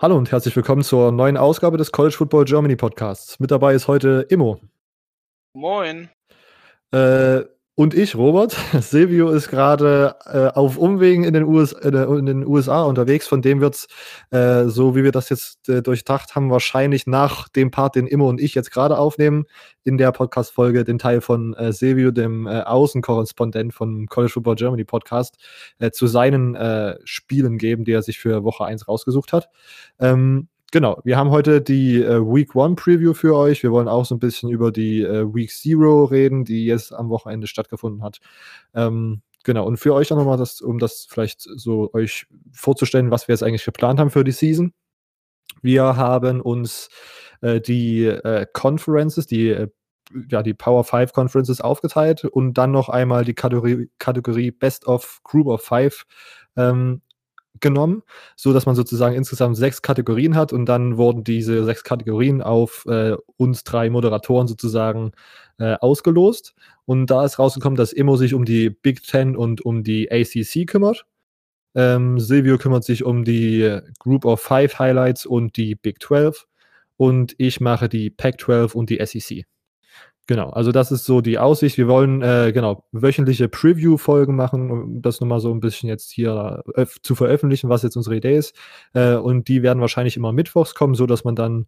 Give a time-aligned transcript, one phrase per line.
[0.00, 3.40] Hallo und herzlich willkommen zur neuen Ausgabe des College Football Germany Podcasts.
[3.40, 4.60] Mit dabei ist heute Immo.
[5.54, 6.08] Moin.
[6.92, 7.40] Äh,
[7.78, 8.56] und ich, Robert.
[8.80, 13.28] Silvio ist gerade äh, auf Umwegen in den, US, äh, in den, USA unterwegs.
[13.28, 13.86] Von dem wird es,
[14.32, 18.28] äh, so wie wir das jetzt äh, durchdacht haben, wahrscheinlich nach dem Part, den Immo
[18.28, 19.44] und ich jetzt gerade aufnehmen,
[19.84, 24.84] in der Podcast-Folge den Teil von äh, Silvio, dem äh, Außenkorrespondent von College Football Germany
[24.84, 25.38] Podcast,
[25.92, 29.48] zu seinen Spielen geben, die er sich für Woche 1 rausgesucht hat.
[30.00, 33.62] Ähm, genau, wir haben heute die äh, Week One Preview für euch.
[33.62, 37.08] Wir wollen auch so ein bisschen über die äh, Week Zero reden, die jetzt am
[37.08, 38.18] Wochenende stattgefunden hat.
[38.74, 43.28] Ähm, genau, und für euch auch nochmal, das, um das vielleicht so euch vorzustellen, was
[43.28, 44.72] wir jetzt eigentlich geplant haben für die Season.
[45.62, 46.88] Wir haben uns
[47.40, 49.68] äh, die äh, Conferences, die äh,
[50.30, 55.20] ja, die Power 5 Conferences aufgeteilt und dann noch einmal die Kategorie, Kategorie Best of
[55.22, 56.04] Group of Five
[56.56, 57.02] ähm,
[57.60, 58.02] genommen,
[58.36, 62.84] so dass man sozusagen insgesamt sechs Kategorien hat und dann wurden diese sechs Kategorien auf
[62.86, 65.12] äh, uns drei Moderatoren sozusagen
[65.58, 66.54] äh, ausgelost.
[66.84, 70.66] Und da ist rausgekommen, dass Immo sich um die Big Ten und um die ACC
[70.66, 71.06] kümmert.
[71.74, 76.46] Ähm, Silvio kümmert sich um die Group of Five Highlights und die Big 12.
[76.96, 79.44] Und ich mache die Pac 12 und die SEC.
[80.28, 81.78] Genau, also das ist so die Aussicht.
[81.78, 86.62] Wir wollen äh, genau wöchentliche Preview-Folgen machen, um das nochmal so ein bisschen jetzt hier
[86.74, 88.54] äh, zu veröffentlichen, was jetzt unsere Idee ist.
[88.92, 91.66] Äh, und die werden wahrscheinlich immer mittwochs kommen, so dass man dann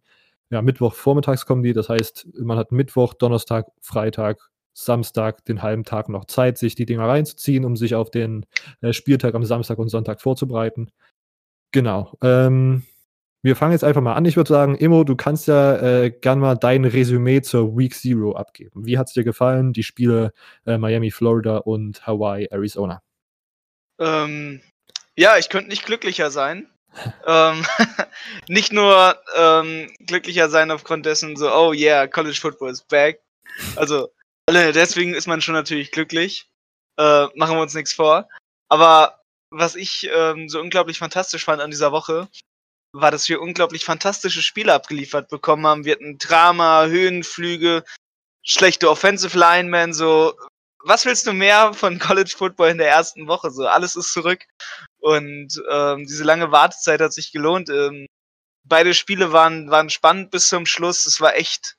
[0.51, 1.73] ja Mittwoch vormittags kommen die.
[1.73, 6.85] Das heißt, man hat Mittwoch, Donnerstag, Freitag, Samstag den halben Tag noch Zeit, sich die
[6.85, 8.45] Dinger reinzuziehen, um sich auf den
[8.81, 10.91] äh, Spieltag am Samstag und Sonntag vorzubereiten.
[11.71, 12.15] Genau.
[12.21, 12.83] Ähm,
[13.43, 14.25] wir fangen jetzt einfach mal an.
[14.25, 18.35] Ich würde sagen, Immo, du kannst ja äh, gern mal dein Resümee zur Week Zero
[18.35, 18.85] abgeben.
[18.85, 20.33] Wie hat es dir gefallen, die Spiele
[20.65, 23.01] äh, Miami, Florida und Hawaii, Arizona?
[23.99, 24.61] Ähm,
[25.17, 26.69] ja, ich könnte nicht glücklicher sein.
[27.25, 27.65] ähm,
[28.47, 33.21] nicht nur ähm, glücklicher sein aufgrund dessen, so, oh yeah, College Football is back.
[33.75, 34.09] Also,
[34.49, 36.47] deswegen ist man schon natürlich glücklich.
[36.97, 38.27] Äh, machen wir uns nichts vor.
[38.69, 42.29] Aber was ich ähm, so unglaublich fantastisch fand an dieser Woche,
[42.93, 45.85] war, dass wir unglaublich fantastische Spiele abgeliefert bekommen haben.
[45.85, 47.83] Wir hatten Drama, Höhenflüge,
[48.43, 50.33] schlechte Offensive Linemen, so.
[50.83, 53.51] Was willst du mehr von College Football in der ersten Woche?
[53.51, 54.43] So, alles ist zurück.
[54.97, 57.69] Und ähm, diese lange Wartezeit hat sich gelohnt.
[57.69, 58.07] Ähm,
[58.63, 61.05] beide Spiele waren, waren spannend bis zum Schluss.
[61.05, 61.75] Es war echt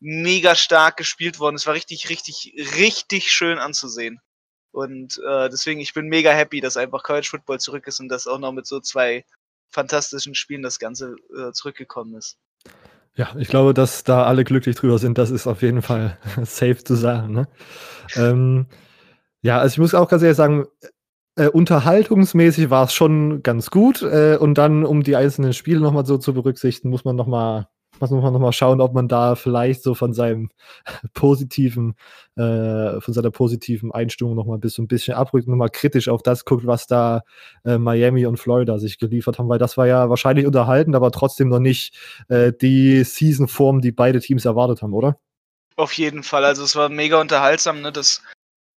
[0.00, 1.56] mega stark gespielt worden.
[1.56, 4.18] Es war richtig, richtig, richtig schön anzusehen.
[4.72, 8.26] Und äh, deswegen, ich bin mega happy, dass einfach College Football zurück ist und das
[8.26, 9.26] auch noch mit so zwei
[9.70, 12.38] fantastischen Spielen das Ganze äh, zurückgekommen ist.
[13.14, 16.82] Ja, ich glaube, dass da alle glücklich drüber sind, das ist auf jeden Fall safe
[16.84, 17.32] zu sagen.
[17.32, 17.48] Ne?
[18.14, 18.66] Ähm,
[19.42, 20.66] ja, also ich muss auch ganz ehrlich sagen,
[21.38, 24.02] äh, unterhaltungsmäßig war es schon ganz gut.
[24.02, 27.68] Äh, und dann, um die einzelnen Spiele nochmal so zu berücksichtigen, muss man nochmal
[28.00, 30.50] muss man noch mal schauen, ob man da vielleicht so von seinem
[31.14, 31.94] positiven,
[32.36, 36.22] äh, von seiner positiven Einstimmung noch mal bis ein bisschen abrückt, noch mal kritisch auf
[36.22, 37.22] das guckt, was da
[37.64, 41.48] äh, Miami und Florida sich geliefert haben, weil das war ja wahrscheinlich unterhaltend, aber trotzdem
[41.48, 41.96] noch nicht
[42.28, 45.18] äh, die Season-Form, die beide Teams erwartet haben, oder?
[45.76, 46.44] Auf jeden Fall.
[46.44, 47.92] Also es war mega unterhaltsam, ne?
[47.92, 48.22] Das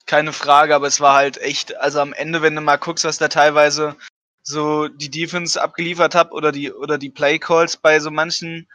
[0.06, 3.18] keine Frage, aber es war halt echt, also am Ende, wenn du mal guckst, was
[3.18, 3.96] da teilweise
[4.44, 8.68] so die Defense abgeliefert hat oder die oder die Play Calls bei so manchen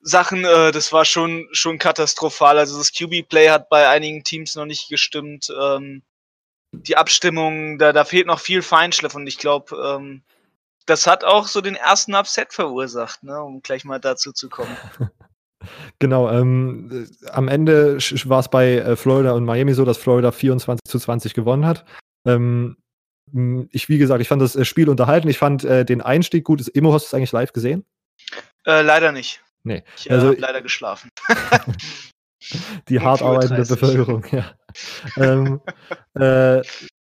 [0.00, 2.58] Sachen, äh, das war schon, schon katastrophal.
[2.58, 5.52] Also das QB-Play hat bei einigen Teams noch nicht gestimmt.
[5.60, 6.02] Ähm,
[6.72, 10.22] die Abstimmung, da, da fehlt noch viel Feinschliff und ich glaube, ähm,
[10.86, 14.76] das hat auch so den ersten Upset verursacht, ne, um gleich mal dazu zu kommen.
[15.98, 20.80] Genau, ähm, am Ende war es bei äh, Florida und Miami so, dass Florida 24
[20.84, 21.84] zu 20 gewonnen hat.
[22.26, 22.78] Ähm,
[23.70, 25.28] ich, wie gesagt, ich fand das äh, Spiel unterhalten.
[25.28, 26.62] Ich fand äh, den Einstieg gut.
[26.62, 27.84] Ist Immo, hast du es eigentlich live gesehen?
[28.64, 29.42] Äh, leider nicht.
[29.64, 29.82] Nee.
[29.96, 31.10] Ich äh, also, habe leider geschlafen.
[32.88, 34.52] die hart arbeitende Bevölkerung, ja.
[35.16, 35.60] ähm,
[36.14, 36.62] äh,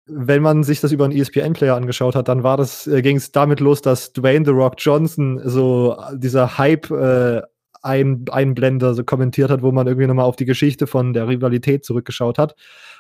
[0.05, 3.31] wenn man sich das über einen ESPN-Player angeschaut hat, dann war das, äh, ging es
[3.31, 7.41] damit los, dass Dwayne The Rock Johnson so dieser Hype äh,
[7.83, 11.83] ein Einblender so kommentiert hat, wo man irgendwie nochmal auf die Geschichte von der Rivalität
[11.83, 12.55] zurückgeschaut hat.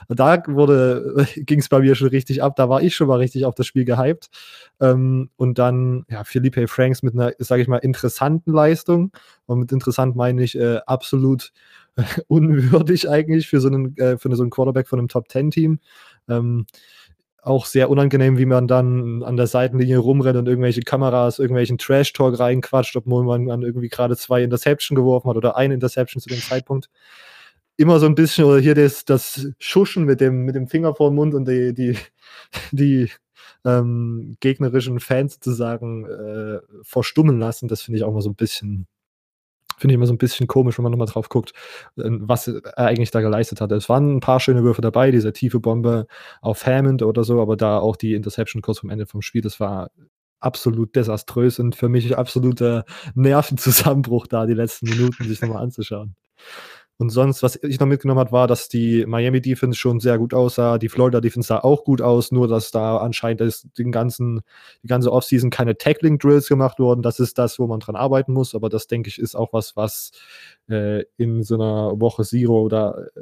[0.09, 3.45] Da wurde, ging es bei mir schon richtig ab, da war ich schon mal richtig
[3.45, 4.29] auf das Spiel gehypt.
[4.81, 9.11] Ähm, und dann, ja, Felipe Franks mit einer, sage ich mal, interessanten Leistung.
[9.45, 11.53] Und mit interessant meine ich äh, absolut
[11.95, 15.79] äh, unwürdig eigentlich für so einen, äh, für so einen Quarterback von einem Top-10-Team.
[16.29, 16.65] Ähm,
[17.43, 22.39] auch sehr unangenehm, wie man dann an der Seitenlinie rumrennt und irgendwelche Kameras, irgendwelchen Trash-Talk
[22.39, 26.39] reinquatscht, obwohl man dann irgendwie gerade zwei Interception geworfen hat oder eine Interception zu dem
[26.39, 26.89] Zeitpunkt.
[27.75, 31.09] Immer so ein bisschen, oder hier das, das Schuschen mit dem, mit dem Finger vor
[31.09, 31.97] dem Mund und die, die,
[32.71, 33.09] die
[33.65, 37.67] ähm, gegnerischen Fans sozusagen äh, verstummen lassen.
[37.67, 38.87] Das finde ich auch mal so ein bisschen,
[39.83, 41.51] finde ich immer so ein bisschen komisch, wenn man nochmal drauf guckt,
[41.97, 43.69] äh, was er eigentlich da geleistet hat.
[43.73, 46.07] Es waren ein paar schöne Würfe dabei, diese tiefe Bombe
[46.39, 49.59] auf Hammond oder so, aber da auch die Interception kurz vom Ende vom Spiel, das
[49.59, 49.91] war
[50.39, 56.15] absolut desaströs und für mich absoluter Nervenzusammenbruch da, die letzten Minuten sich nochmal anzuschauen.
[56.97, 60.33] Und sonst, was ich noch mitgenommen habe, war, dass die Miami Defense schon sehr gut
[60.33, 60.77] aussah.
[60.77, 64.41] Die Florida Defense sah auch gut aus, nur dass da anscheinend ist, den ganzen,
[64.83, 67.01] die ganze Offseason keine Tackling Drills gemacht wurden.
[67.01, 68.53] Das ist das, wo man dran arbeiten muss.
[68.53, 70.11] Aber das, denke ich, ist auch was, was
[70.69, 73.21] äh, in so einer Woche Zero oder äh,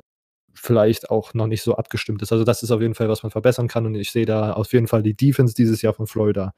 [0.53, 2.33] vielleicht auch noch nicht so abgestimmt ist.
[2.33, 3.85] Also, das ist auf jeden Fall, was man verbessern kann.
[3.85, 6.53] Und ich sehe da auf jeden Fall die Defense dieses Jahr von Florida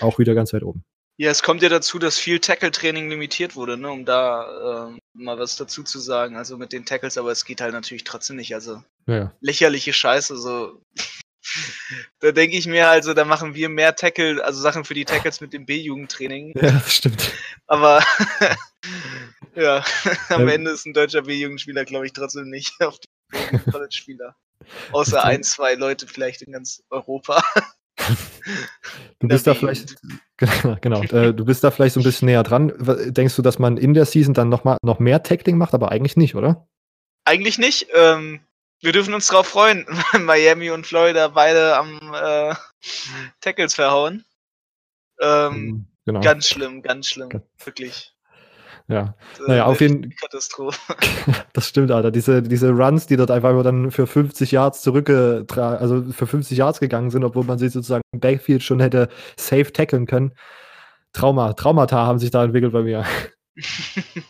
[0.00, 0.84] auch wieder ganz weit oben.
[1.22, 5.38] Ja, es kommt ja dazu, dass viel Tackle-Training limitiert wurde, ne, um da äh, mal
[5.38, 6.36] was dazu zu sagen.
[6.36, 8.56] Also mit den Tackles, aber es geht halt natürlich trotzdem nicht.
[8.56, 9.32] Also ja.
[9.40, 10.36] lächerliche Scheiße.
[10.36, 10.82] So.
[12.18, 15.40] da denke ich mir also, da machen wir mehr Tackle, also Sachen für die Tackles
[15.40, 16.54] mit dem B-Jugendtraining.
[16.56, 17.30] Ja, das stimmt.
[17.68, 18.04] Aber
[19.54, 19.84] ja,
[20.28, 22.98] am Ende ist ein deutscher B-Jugendspieler, glaube ich, trotzdem nicht auf
[23.32, 24.34] dem College-Spieler.
[24.90, 27.44] Außer ein, zwei Leute vielleicht in ganz Europa.
[29.18, 29.94] Du bist da vielleicht,
[30.80, 32.72] genau, äh, du bist da vielleicht so ein bisschen näher dran.
[33.12, 35.92] Denkst du, dass man in der Season dann noch mal noch mehr Tackling macht, aber
[35.92, 36.66] eigentlich nicht, oder?
[37.24, 37.86] Eigentlich nicht.
[37.94, 38.40] Ähm,
[38.80, 39.86] wir dürfen uns darauf freuen,
[40.20, 42.54] Miami und Florida beide am äh,
[43.40, 44.24] Tackles verhauen.
[45.20, 46.20] Ähm, mhm, genau.
[46.20, 48.11] Ganz schlimm, ganz schlimm, wirklich.
[48.88, 49.14] Ja,
[49.46, 50.12] naja, auf jeden Fall.
[50.20, 50.78] Katastrophe.
[51.52, 52.10] das stimmt, Alter.
[52.10, 56.80] Diese, diese Runs, die dort einfach dann für 50 Yards zurückgetragen, also für 50 Yards
[56.80, 60.32] gegangen sind, obwohl man sie sozusagen im Backfield schon hätte safe tackeln können.
[61.12, 63.04] Trauma, Traumata haben sich da entwickelt bei mir.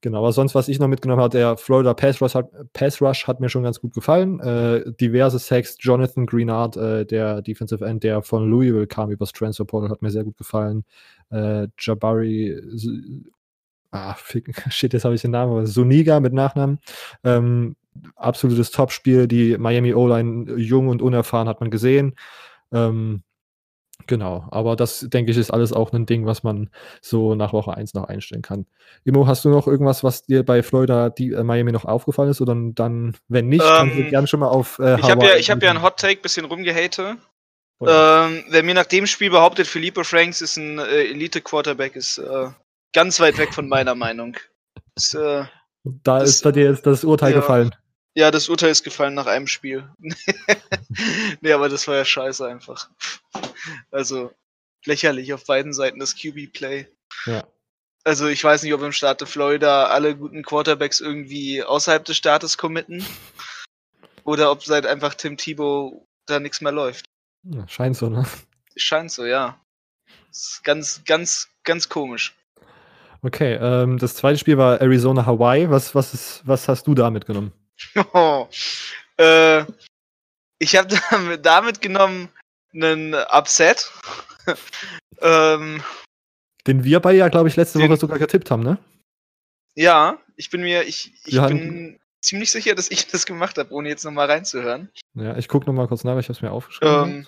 [0.00, 3.26] genau, aber sonst, was ich noch mitgenommen habe, der Florida Pass Rush hat, Pass Rush
[3.26, 4.40] hat mir schon ganz gut gefallen.
[4.40, 9.64] Äh, diverse Sacks, Jonathan Greenard, äh, der Defensive End, der von Louisville kam übers Transfer
[9.64, 10.84] Portal, hat mir sehr gut gefallen.
[11.30, 12.60] Äh, Jabari
[13.94, 14.16] ah,
[14.70, 16.80] shit, jetzt habe ich den Namen, aber Suniga mit Nachnamen.
[17.22, 17.76] Ähm,
[18.16, 19.28] absolutes Topspiel.
[19.28, 22.16] Die Miami O-Line jung und unerfahren hat man gesehen.
[22.72, 23.22] Ähm,
[24.06, 26.70] genau, aber das denke ich ist alles auch ein Ding, was man
[27.00, 28.66] so nach Woche 1 noch einstellen kann.
[29.04, 32.40] Imo, hast du noch irgendwas, was dir bei Florida die, äh, Miami noch aufgefallen ist?
[32.40, 34.78] Oder dann, wenn nicht, ähm, kannst du gerne schon mal auf.
[34.80, 37.16] Äh, ich habe ja, hab ja einen Hot Take, bisschen rumgehate.
[37.80, 42.46] Ähm, wer mir nach dem Spiel behauptet, Felipe Franks ist ein äh, Elite-Quarterback, ist äh,
[42.94, 44.36] ganz weit weg von meiner Meinung.
[44.94, 45.44] Das, äh,
[45.84, 47.74] da das, ist bei dir jetzt das Urteil ja, gefallen.
[48.14, 49.90] Ja, das Urteil ist gefallen nach einem Spiel.
[51.40, 52.88] nee, aber das war ja scheiße einfach.
[53.90, 54.32] Also
[54.86, 56.86] lächerlich auf beiden Seiten das QB-Play.
[57.26, 57.46] Ja.
[58.04, 62.56] Also ich weiß nicht, ob im Staate Florida alle guten Quarterbacks irgendwie außerhalb des Staates
[62.56, 63.04] committen.
[64.24, 67.06] Oder ob seit einfach Tim Thibault da nichts mehr läuft.
[67.42, 68.24] Ja, scheint so, ne?
[68.76, 69.60] Scheint so, ja.
[70.30, 72.34] ist ganz, ganz, ganz komisch.
[73.24, 75.70] Okay, ähm, das zweite Spiel war Arizona Hawaii.
[75.70, 77.52] Was, was, ist, was hast du da mitgenommen?
[78.12, 78.46] Oh,
[79.16, 79.64] äh,
[80.58, 82.28] ich habe damit, damit genommen
[82.74, 83.90] einen Upset.
[85.20, 85.82] ähm,
[86.66, 88.78] Den wir beide ja, glaube ich, letzte den, Woche sogar getippt haben, ne?
[89.74, 93.88] Ja, ich bin mir, ich, ich bin ziemlich sicher, dass ich das gemacht habe, ohne
[93.88, 94.90] jetzt nochmal reinzuhören.
[95.14, 97.10] Ja, ich gucke nochmal kurz nach, ich habe es mir aufgeschrieben.
[97.10, 97.26] Ähm,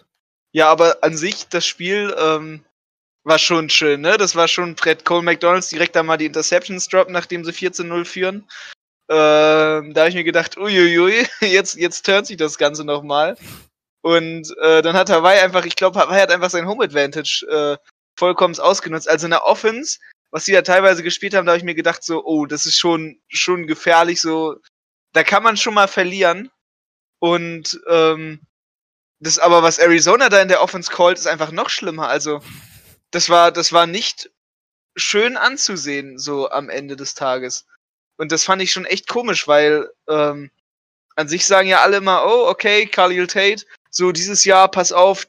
[0.53, 2.65] ja, aber an sich, das Spiel, ähm,
[3.27, 4.17] war schon schön, ne?
[4.17, 8.05] Das war schon Brett Cole McDonalds direkt da mal die Interceptions droppen, nachdem sie 14-0
[8.05, 8.49] führen.
[9.09, 13.37] Ähm, da habe ich mir gedacht, uiuiui, jetzt, jetzt turnt sich das Ganze nochmal.
[14.03, 17.77] Und äh, dann hat Hawaii einfach, ich glaube, Hawaii hat einfach sein Home Advantage äh,
[18.17, 19.09] vollkommen ausgenutzt.
[19.09, 19.99] Also in der Offense,
[20.31, 22.79] was sie da teilweise gespielt haben, da habe ich mir gedacht, so, oh, das ist
[22.79, 24.55] schon, schon gefährlich, so,
[25.15, 26.49] da kann man schon mal verlieren.
[27.19, 28.41] Und ähm,
[29.19, 32.09] das aber, was Arizona da in der Offense callt, ist einfach noch schlimmer.
[32.09, 32.41] Also,
[33.11, 34.31] das war, das war nicht
[34.97, 37.67] schön anzusehen, so am Ende des Tages.
[38.17, 40.51] Und das fand ich schon echt komisch, weil ähm,
[41.17, 45.27] an sich sagen ja alle immer, oh, okay, Khalil Tate, so dieses Jahr, pass auf,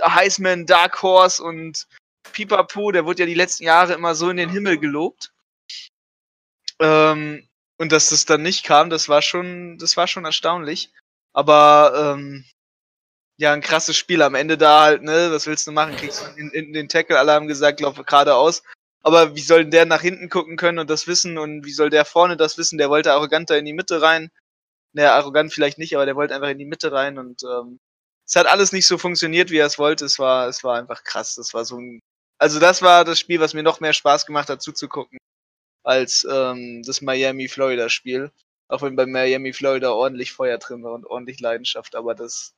[0.00, 1.86] Heisman, Dark Horse und
[2.32, 5.32] Pipapo, der wurde ja die letzten Jahre immer so in den Himmel gelobt.
[6.80, 7.46] Ähm,
[7.78, 10.90] und dass das dann nicht kam, das war schon, das war schon erstaunlich.
[11.32, 12.44] Aber ähm,
[13.38, 14.22] ja, ein krasses Spiel.
[14.22, 15.96] Am Ende da halt, ne, was willst du machen?
[15.96, 18.62] Kriegst du in, in den Tackle, alle haben gesagt, lauf geradeaus.
[19.02, 21.38] Aber wie soll denn der nach hinten gucken können und das wissen?
[21.38, 22.78] Und wie soll der vorne das wissen?
[22.78, 24.30] Der wollte arroganter in die Mitte rein.
[24.92, 27.80] Naja, arrogant vielleicht nicht, aber der wollte einfach in die Mitte rein und ähm,
[28.26, 30.04] es hat alles nicht so funktioniert, wie er es wollte.
[30.04, 31.34] Es war, es war einfach krass.
[31.34, 32.00] Das war so ein.
[32.38, 35.18] Also das war das Spiel, was mir noch mehr Spaß gemacht hat, zuzugucken,
[35.84, 38.32] als ähm, das Miami-Florida-Spiel.
[38.68, 42.54] Auch wenn bei Miami Florida ordentlich Feuer drin war und ordentlich Leidenschaft, aber das,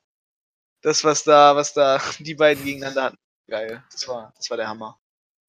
[0.85, 3.17] das, was da, was da die beiden gegeneinander hatten.
[3.47, 3.83] Geil.
[3.91, 4.97] Das war, das war der Hammer.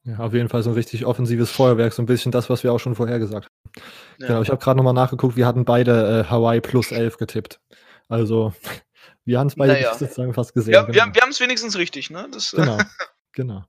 [0.05, 2.73] Ja, auf jeden Fall so ein richtig offensives Feuerwerk, so ein bisschen das, was wir
[2.73, 3.83] auch schon vorher gesagt haben.
[4.19, 4.27] Ja.
[4.29, 7.61] Genau, ich habe gerade nochmal nachgeguckt, wir hatten beide äh, Hawaii plus 11 getippt.
[8.09, 8.55] Also,
[9.25, 9.95] wir haben es beide Naja.
[9.95, 10.75] sozusagen fast gesehen.
[10.75, 11.07] Ja, wir, genau.
[11.07, 12.29] haben- wir haben es wenigstens richtig, ne?
[12.33, 12.79] Das, äh, genau,
[13.33, 13.65] genau,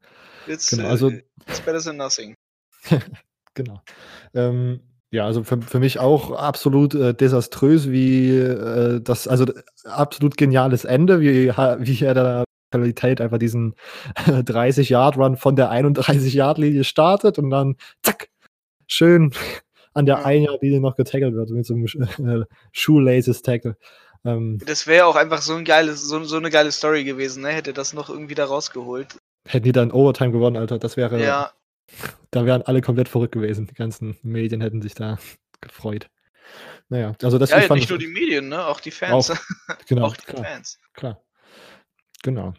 [0.45, 0.83] It's, genau.
[0.83, 1.09] äh, Also,
[1.47, 2.35] it's better than nothing.
[3.55, 3.81] Genau.
[4.35, 9.45] Ähm, ja, also für, für mich auch absolut äh, desaströs, wie äh, das, also
[9.85, 13.75] absolut geniales Ende, wie, wie er da Qualität einfach diesen
[14.15, 18.27] 30-Yard-Run von der 31-Yard-Linie startet und dann zack,
[18.87, 19.33] schön
[19.93, 20.25] an der Ja.
[20.25, 23.77] 1-Yard-Linie noch getackelt wird mit so einem äh, Shoelaces-Tackle.
[24.25, 27.49] Ähm, Das wäre auch einfach so ein geiles, so, so eine geile Story gewesen, ne?
[27.49, 29.15] Hätte das noch irgendwie da rausgeholt.
[29.47, 31.51] hätten die dann Overtime gewonnen, Alter, das wäre, Ja,
[32.31, 33.67] da wären alle komplett verrückt gewesen.
[33.67, 35.17] Die ganzen Medien hätten sich da
[35.61, 36.09] gefreut.
[36.89, 38.65] Naja, also das ja, fand nicht nur die Medien, ne?
[38.65, 39.31] Auch die Fans.
[39.31, 39.37] Auch,
[39.87, 40.79] genau, auch die klar, Fans.
[40.93, 41.21] klar.
[42.23, 42.53] Genau.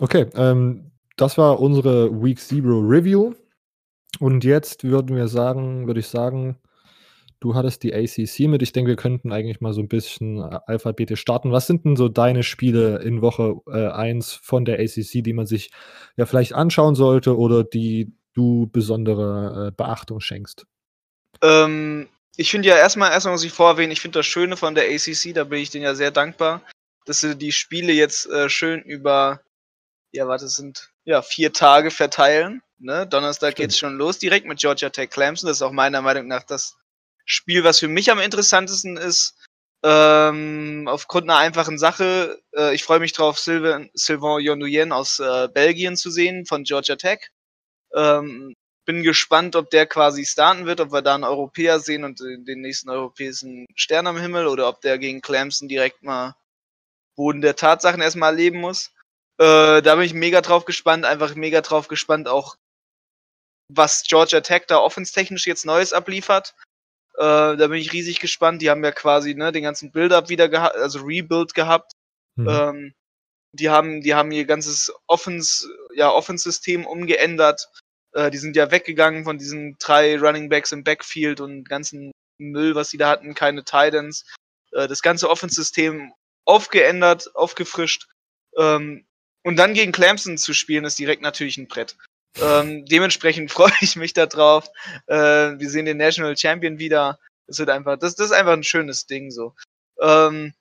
[0.00, 3.34] Okay, ähm, das war unsere Week Zero Review.
[4.20, 6.58] Und jetzt würden wir sagen, würde ich sagen,
[7.40, 8.62] du hattest die ACC mit.
[8.62, 11.52] Ich denke, wir könnten eigentlich mal so ein bisschen äh, alphabetisch starten.
[11.52, 15.46] Was sind denn so deine Spiele in Woche äh, 1 von der ACC, die man
[15.46, 15.70] sich
[16.16, 20.64] ja vielleicht anschauen sollte oder die du besondere äh, Beachtung schenkst?
[21.42, 24.84] Ähm, ich finde ja erstmal, erstmal muss ich vorerwähnen, ich finde das Schöne von der
[24.84, 26.62] ACC, da bin ich denen ja sehr dankbar,
[27.04, 29.40] dass sie die Spiele jetzt äh, schön über,
[30.12, 32.62] ja, warte, es sind ja vier Tage verteilen.
[32.78, 33.06] Ne?
[33.06, 33.56] Donnerstag Stimmt.
[33.56, 35.48] geht's schon los, direkt mit Georgia Tech Clemson.
[35.48, 36.76] Das ist auch meiner Meinung nach das
[37.24, 39.34] Spiel, was für mich am interessantesten ist.
[39.84, 42.40] Ähm, aufgrund einer einfachen Sache.
[42.56, 47.30] Äh, ich freue mich drauf, Sylvain, Sylvain aus äh, Belgien zu sehen von Georgia Tech.
[47.94, 48.54] Ähm,
[48.84, 52.60] bin gespannt, ob der quasi starten wird, ob wir da einen Europäer sehen und den
[52.62, 56.34] nächsten europäischen Stern am Himmel oder ob der gegen Clemson direkt mal
[57.16, 58.92] Boden der Tatsachen erstmal erleben muss.
[59.38, 62.56] Äh, da bin ich mega drauf gespannt, einfach mega drauf gespannt, auch
[63.68, 66.54] was Georgia Tech da offenstechnisch jetzt Neues abliefert.
[67.14, 68.62] Äh, da bin ich riesig gespannt.
[68.62, 71.92] Die haben ja quasi ne, den ganzen Build-up wieder gehabt, also Rebuild gehabt.
[72.36, 72.48] Mhm.
[72.48, 72.94] Ähm,
[73.52, 77.68] die haben, die haben ihr ganzes Offens, ja, Offense-System umgeändert.
[78.12, 82.74] Äh, die sind ja weggegangen von diesen drei Running Backs im Backfield und ganzen Müll,
[82.74, 84.24] was sie da hatten, keine Titans.
[84.72, 86.12] Äh, das ganze Offense-System
[86.44, 88.08] aufgeändert, aufgefrischt.
[88.56, 89.06] Ähm,
[89.44, 91.96] und dann gegen Clemson zu spielen, ist direkt natürlich ein Brett.
[92.40, 94.68] Ähm, dementsprechend freue ich mich da drauf.
[95.06, 95.16] Äh,
[95.58, 97.18] wir sehen den National Champion wieder.
[97.46, 99.54] Das wird einfach, das, das ist einfach ein schönes Ding so.
[100.00, 100.52] Ähm,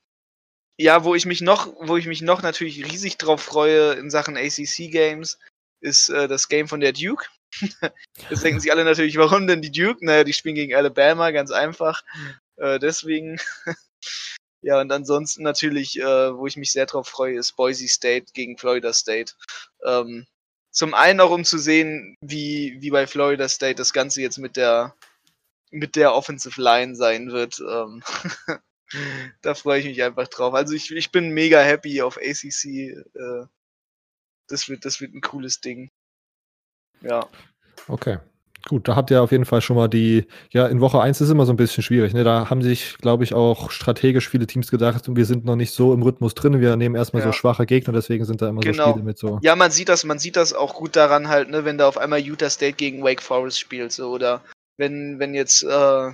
[0.78, 4.38] ja, wo ich mich noch, wo ich mich noch natürlich riesig drauf freue in Sachen
[4.38, 5.40] ACC Games,
[5.82, 7.26] ist äh, das Game von der Duke.
[8.30, 10.06] Jetzt denken sich alle natürlich, warum denn die Duke?
[10.06, 12.04] Naja, die spielen gegen Alabama, ganz einfach.
[12.58, 13.40] Äh, deswegen.
[14.62, 18.58] ja, und ansonsten natürlich, äh, wo ich mich sehr drauf freue, ist Boise State gegen
[18.58, 19.34] Florida State.
[19.84, 20.28] Ähm,
[20.72, 24.58] zum einen auch um zu sehen, wie, wie bei Florida State das Ganze jetzt mit
[24.58, 24.96] der
[25.72, 27.60] mit der Offensive Line sein wird.
[27.60, 28.04] Ähm,
[29.42, 30.54] da freue ich mich einfach drauf.
[30.54, 32.66] Also ich, ich bin mega happy auf ACC.
[32.66, 33.46] Äh,
[34.48, 35.90] das wird, das wird ein cooles Ding.
[37.02, 37.28] Ja.
[37.88, 38.18] Okay.
[38.68, 41.30] Gut, da habt ihr auf jeden Fall schon mal die, ja, in Woche 1 ist
[41.30, 42.14] immer so ein bisschen schwierig.
[42.14, 42.26] Ne?
[42.26, 45.94] Da haben sich, glaube ich, auch strategisch viele Teams gedacht, wir sind noch nicht so
[45.94, 47.34] im Rhythmus drin, wir nehmen erstmal so Ja.
[47.34, 48.90] schwache Gegner, deswegen sind da immer so Genau.
[48.90, 49.40] Spiele mit so.
[49.42, 51.98] Ja, man sieht das, man sieht das auch gut daran halt, ne, wenn da auf
[51.98, 54.44] einmal Utah State gegen Wake Forest spielt, so, oder
[54.76, 56.12] wenn, wenn jetzt äh,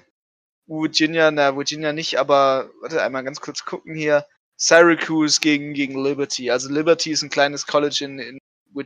[0.67, 4.25] Virginia, na, Virginia nicht, aber warte, einmal ganz kurz gucken hier.
[4.57, 6.51] Syracuse gegen, gegen Liberty.
[6.51, 8.39] Also Liberty ist ein kleines College in, in,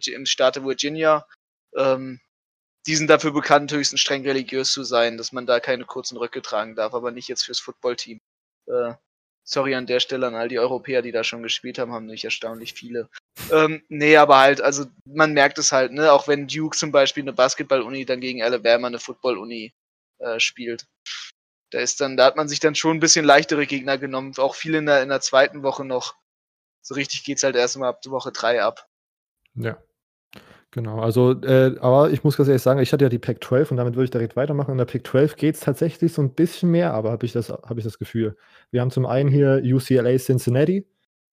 [0.07, 1.25] im Staate Virginia.
[1.75, 2.19] Ähm,
[2.88, 6.41] die sind dafür bekannt, höchstens streng religiös zu sein, dass man da keine kurzen Röcke
[6.41, 8.19] tragen darf, aber nicht jetzt fürs Footballteam.
[8.67, 8.93] Äh,
[9.43, 12.24] sorry an der Stelle an all die Europäer, die da schon gespielt haben, haben nicht
[12.24, 13.10] erstaunlich viele.
[13.51, 17.24] Ähm, nee, aber halt, also man merkt es halt, ne, auch wenn Duke zum Beispiel
[17.24, 19.74] eine Basketball-Uni dann gegen Alabama eine Football-Uni
[20.19, 20.88] äh, spielt.
[21.71, 24.55] Da ist dann, da hat man sich dann schon ein bisschen leichtere Gegner genommen, auch
[24.55, 26.15] viel in der, in der zweiten Woche noch.
[26.81, 28.88] So richtig geht's halt erst mal ab Woche drei ab.
[29.55, 29.77] Ja.
[30.71, 33.71] Genau, also, äh, aber ich muss ganz ehrlich sagen, ich hatte ja die Pack 12
[33.71, 34.71] und damit würde ich direkt weitermachen.
[34.71, 37.77] In der Pack 12 geht es tatsächlich so ein bisschen mehr, aber habe ich, hab
[37.77, 38.38] ich das Gefühl.
[38.69, 40.86] Wir haben zum einen hier UCLA Cincinnati.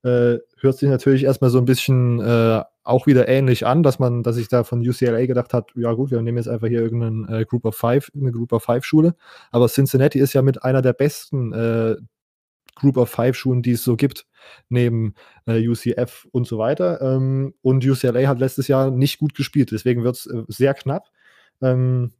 [0.04, 4.22] Äh, hört sich natürlich erstmal so ein bisschen äh, auch wieder ähnlich an, dass man,
[4.22, 7.26] dass ich da von UCLA gedacht hat, ja gut, wir nehmen jetzt einfach hier irgendeinen
[7.28, 9.14] äh, Group of Five, eine Group of Five Schule.
[9.50, 11.96] Aber Cincinnati ist ja mit einer der besten äh,
[12.74, 14.26] Group of Five Schulen, die es so gibt,
[14.68, 15.14] neben
[15.46, 17.00] äh, UCF und so weiter.
[17.00, 21.08] Ähm, und UCLA hat letztes Jahr nicht gut gespielt, deswegen wird es äh, sehr knapp.
[21.62, 22.12] Ähm,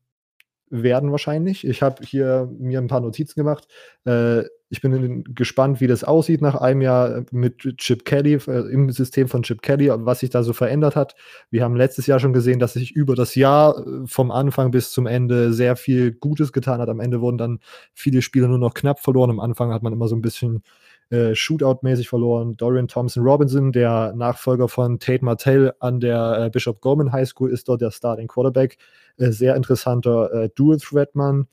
[0.83, 1.66] werden wahrscheinlich.
[1.66, 3.69] Ich habe hier mir ein paar Notizen gemacht.
[4.04, 8.90] Äh, ich bin gespannt, wie das aussieht nach einem Jahr mit Chip Kelly, äh, im
[8.90, 11.14] System von Chip Kelly, was sich da so verändert hat.
[11.50, 14.90] Wir haben letztes Jahr schon gesehen, dass sich über das Jahr äh, vom Anfang bis
[14.90, 16.88] zum Ende sehr viel Gutes getan hat.
[16.88, 17.61] Am Ende wurden dann
[17.93, 19.31] viele Spiele nur noch knapp verloren.
[19.31, 20.62] Am Anfang hat man immer so ein bisschen
[21.11, 22.57] äh, Shootout-mäßig verloren.
[22.57, 27.51] Dorian Thompson Robinson, der Nachfolger von Tate Martell an der äh, Bishop Gorman High School,
[27.51, 28.79] ist dort der Starting Quarterback.
[29.17, 31.47] Äh, sehr interessanter äh, Dual-Threat-Mann.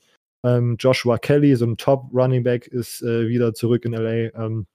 [0.44, 4.34] Ähm, Joshua Kelly, so ein Top-Running Back, ist äh, wieder zurück in LA.
[4.34, 4.66] Ähm,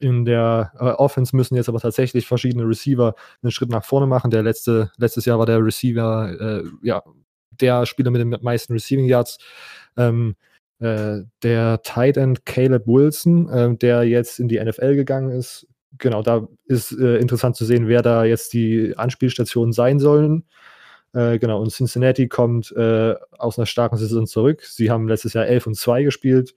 [0.00, 4.30] in der Offense müssen jetzt aber tatsächlich verschiedene Receiver einen Schritt nach vorne machen.
[4.30, 7.02] Der letzte, letztes Jahr war der Receiver, ja,
[7.52, 9.38] der Spieler mit den meisten Receiving Yards.
[9.96, 10.36] Ähm,
[10.80, 15.66] äh, der Tight End Caleb Wilson, äh, der jetzt in die NFL gegangen ist.
[15.98, 20.44] Genau, da ist äh, interessant zu sehen, wer da jetzt die Anspielstationen sein sollen.
[21.14, 24.62] Äh, genau, und Cincinnati kommt äh, aus einer starken Saison zurück.
[24.64, 26.54] Sie haben letztes Jahr 11 und 2 gespielt,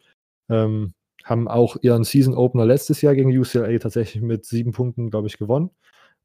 [0.49, 5.27] ähm, haben auch ihren Season Opener letztes Jahr gegen UCLA tatsächlich mit sieben Punkten, glaube
[5.27, 5.71] ich, gewonnen.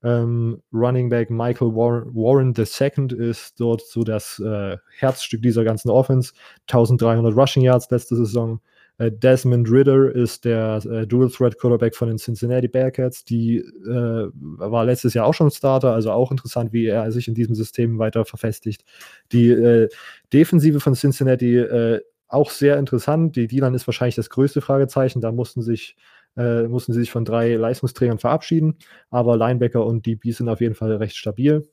[0.02, 5.90] Ähm, Running Back Michael War Warren II ist dort so das äh, Herzstück dieser ganzen
[5.90, 6.32] Offense.
[6.68, 8.60] 1300 Rushing Yards letzte Saison.
[8.98, 13.24] Äh, Desmond Ritter ist der äh, Dual Threat Quarterback von den Cincinnati Bearcats.
[13.24, 17.34] Die äh, war letztes Jahr auch schon Starter, also auch interessant, wie er sich in
[17.34, 18.84] diesem System weiter verfestigt.
[19.32, 19.88] Die äh,
[20.32, 23.36] Defensive von Cincinnati äh, auch sehr interessant.
[23.36, 25.20] Die D-Line ist wahrscheinlich das größte Fragezeichen.
[25.20, 25.96] Da mussten sich
[26.36, 28.76] äh, mussten sie sich von drei Leistungsträgern verabschieden,
[29.10, 31.68] aber Linebacker und DB sind auf jeden Fall recht stabil.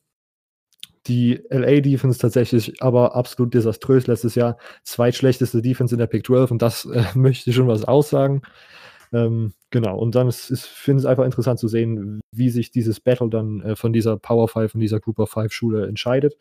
[1.08, 4.58] Die LA Defense tatsächlich aber absolut desaströs letztes Jahr.
[4.84, 8.42] Zweitschlechteste Defense in der Pick 12 und das äh, möchte schon was aussagen.
[9.12, 12.72] Ähm, genau, und dann ist, ist finde ich es einfach interessant zu sehen, wie sich
[12.72, 16.36] dieses Battle dann äh, von dieser Power 5, von dieser Group of 5 Schule entscheidet.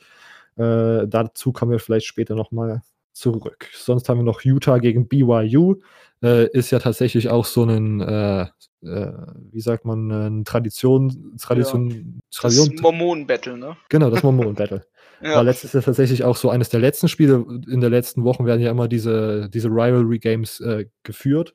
[0.56, 2.82] Äh, dazu kommen wir vielleicht später nochmal
[3.12, 3.69] zurück.
[3.73, 5.76] Sonst haben wir noch Utah gegen BYU.
[6.23, 9.12] Äh, ist ja tatsächlich auch so ein, äh, äh,
[9.50, 11.97] wie sagt man, ein Tradition, Tradition, ja.
[12.33, 12.71] Tradition.
[12.76, 13.76] Das Mormonen-Battle, ne?
[13.88, 14.85] Genau, das Mormonen-Battle.
[15.21, 15.35] ja.
[15.35, 17.45] War letztes Jahr tatsächlich auch so eines der letzten Spiele.
[17.69, 21.55] In den letzten Wochen werden ja immer diese, diese Rivalry-Games äh, geführt.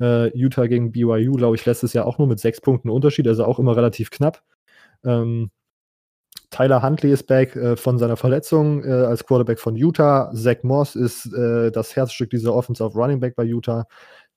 [0.00, 3.44] Äh, Utah gegen BYU, glaube ich, letztes Jahr auch nur mit sechs Punkten Unterschied, also
[3.44, 4.42] auch immer relativ knapp.
[5.04, 5.50] Ähm,
[6.50, 10.30] Tyler Huntley ist back äh, von seiner Verletzung äh, als Quarterback von Utah.
[10.34, 13.86] Zach Moss ist äh, das Herzstück dieser Offense auf Running Back bei Utah.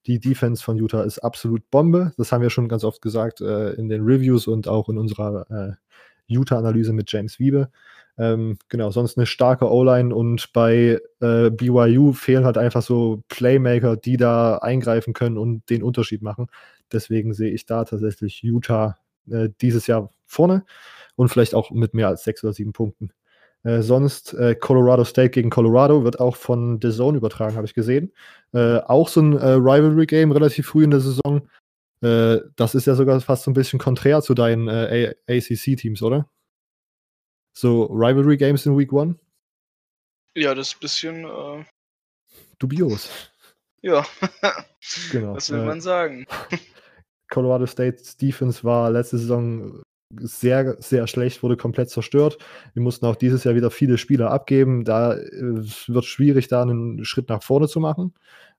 [0.07, 2.13] Die Defense von Utah ist absolut Bombe.
[2.17, 5.45] Das haben wir schon ganz oft gesagt äh, in den Reviews und auch in unserer
[5.49, 5.73] äh,
[6.27, 7.69] Utah-Analyse mit James Wiebe.
[8.17, 13.95] Ähm, genau, sonst eine starke O-Line und bei äh, BYU fehlen halt einfach so Playmaker,
[13.95, 16.47] die da eingreifen können und den Unterschied machen.
[16.91, 18.97] Deswegen sehe ich da tatsächlich Utah
[19.61, 20.65] dieses Jahr vorne
[21.15, 23.11] und vielleicht auch mit mehr als sechs oder sieben Punkten.
[23.63, 27.75] Äh, sonst äh, Colorado State gegen Colorado wird auch von The Zone übertragen, habe ich
[27.75, 28.11] gesehen.
[28.53, 31.47] Äh, auch so ein äh, Rivalry-Game relativ früh in der Saison.
[32.01, 36.27] Äh, das ist ja sogar fast so ein bisschen konträr zu deinen äh, ACC-Teams, oder?
[37.55, 39.19] So Rivalry-Games in Week One?
[40.35, 41.65] Ja, das ist ein bisschen
[42.57, 43.09] dubios.
[43.81, 44.05] Ja,
[45.11, 45.35] genau.
[45.35, 46.25] Was will man sagen?
[47.29, 49.83] Colorado State's Defense war letzte Saison
[50.19, 52.37] sehr, sehr schlecht, wurde komplett zerstört.
[52.73, 54.83] Wir mussten auch dieses Jahr wieder viele Spieler abgeben.
[54.83, 58.13] Da äh, wird schwierig, da einen Schritt nach vorne zu machen.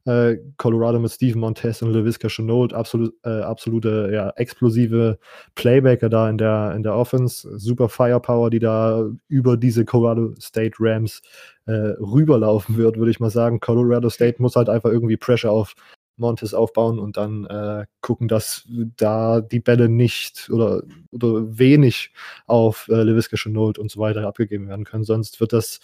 [0.05, 5.17] Äh, Colorado mit Steven Montez und LeVisca Chenault, absolut, äh, absolute ja, explosive
[5.55, 7.49] Playbacker da in der, in der Offense.
[7.57, 11.23] Super Firepower, die da über diese Colorado State Rams
[11.67, 13.61] äh, rüberlaufen wird, würde ich mal sagen.
[13.61, 15.75] Colorado State muss halt einfach irgendwie Pressure auf
[16.17, 22.13] Montes aufbauen und dann äh, gucken, dass da die Bälle nicht oder, oder wenig
[22.47, 25.05] auf äh, Lewiska Chenault und so weiter abgegeben werden können.
[25.05, 25.81] Sonst wird das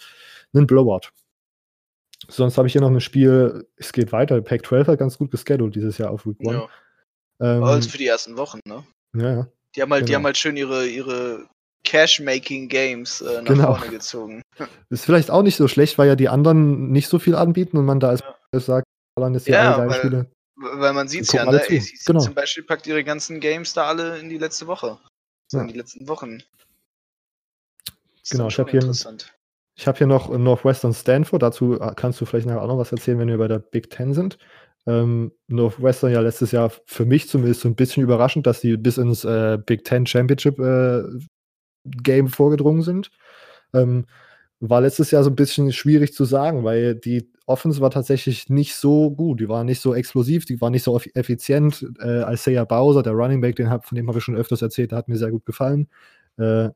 [0.53, 1.09] ein Blowout.
[2.27, 4.41] Sonst habe ich hier noch ein Spiel, es geht weiter.
[4.41, 6.51] Pack 12 hat ganz gut gescheduled dieses Jahr auf Week 1.
[6.51, 6.69] Ja.
[7.41, 8.83] Ähm, also für die ersten Wochen, ne?
[9.15, 9.47] Ja, ja.
[9.75, 10.07] Die haben halt, genau.
[10.07, 11.47] die haben halt schön ihre, ihre
[11.83, 13.75] Cash-Making-Games äh, nach genau.
[13.75, 14.41] vorne gezogen.
[14.89, 17.85] Ist vielleicht auch nicht so schlecht, weil ja die anderen nicht so viel anbieten und
[17.85, 18.21] man da als
[18.53, 18.59] ja.
[18.59, 18.85] sagt,
[19.19, 20.31] Holland ist ja, alle weil, Spiele.
[20.55, 21.61] Weil man sieht es ja, ne?
[21.61, 22.19] ACC genau.
[22.19, 24.97] zum Beispiel packt ihre ganzen Games da alle in die letzte Woche.
[25.51, 25.61] ja.
[25.61, 26.43] in die letzten Wochen.
[28.29, 28.93] genau, ich habe hier,
[29.85, 31.41] hab hier noch Northwestern Stanford.
[31.41, 33.89] Dazu äh, kannst du vielleicht nachher auch noch was erzählen, wenn wir bei der Big
[33.89, 34.37] Ten sind.
[34.87, 38.97] Ähm, Northwestern ja letztes Jahr für mich zumindest so ein bisschen überraschend, dass die bis
[38.97, 41.03] ins äh, Big Ten Championship äh,
[41.85, 43.11] Game vorgedrungen sind.
[43.73, 44.05] Ähm,
[44.59, 48.75] war letztes Jahr so ein bisschen schwierig zu sagen, weil die Offense war tatsächlich nicht
[48.75, 49.39] so gut.
[49.39, 51.85] Die war nicht so explosiv, die war nicht so effizient.
[52.01, 54.91] Äh, Isaiah Bowser, der Running Back, den hab, von dem habe ich schon öfters erzählt,
[54.91, 55.87] der hat mir sehr gut gefallen.
[56.37, 56.69] Äh,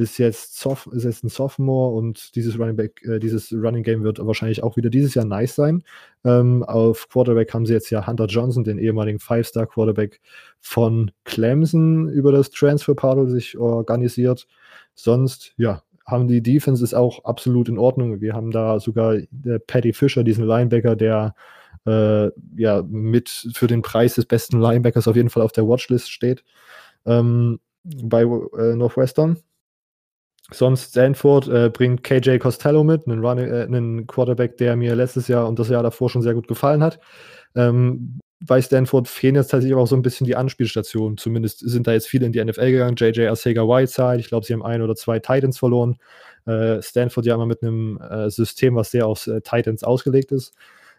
[0.00, 4.02] ist jetzt, Soph ist jetzt ein Sophomore und dieses Running Back, äh, dieses Running Game
[4.02, 5.82] wird wahrscheinlich auch wieder dieses Jahr nice sein.
[6.24, 10.20] Ähm, auf Quarterback haben sie jetzt ja Hunter Johnson, den ehemaligen Five-Star Quarterback
[10.60, 14.46] von Clemson, über das Transfer Portal sich organisiert.
[14.94, 18.20] Sonst, ja, haben die Defense ist auch absolut in Ordnung.
[18.20, 21.34] Wir haben da sogar der Patty Fischer, diesen Linebacker, der
[21.86, 26.10] äh, ja mit für den Preis des besten Linebackers auf jeden Fall auf der Watchlist
[26.10, 26.44] steht
[27.06, 29.38] ähm, bei äh, Northwestern.
[30.52, 35.28] Sonst Stanford äh, bringt KJ Costello mit, einen, Running, äh, einen Quarterback, der mir letztes
[35.28, 36.98] Jahr und das Jahr davor schon sehr gut gefallen hat.
[37.54, 41.18] Ähm, bei Stanford fehlen jetzt tatsächlich auch so ein bisschen die Anspielstationen.
[41.18, 42.96] Zumindest sind da jetzt viele in die NFL gegangen.
[42.96, 45.98] JJ Arcega Whiteside, ich glaube, sie haben ein oder zwei Titans verloren.
[46.46, 50.54] Äh, Stanford ja immer mit einem äh, System, was sehr auf äh, Titans ausgelegt ist.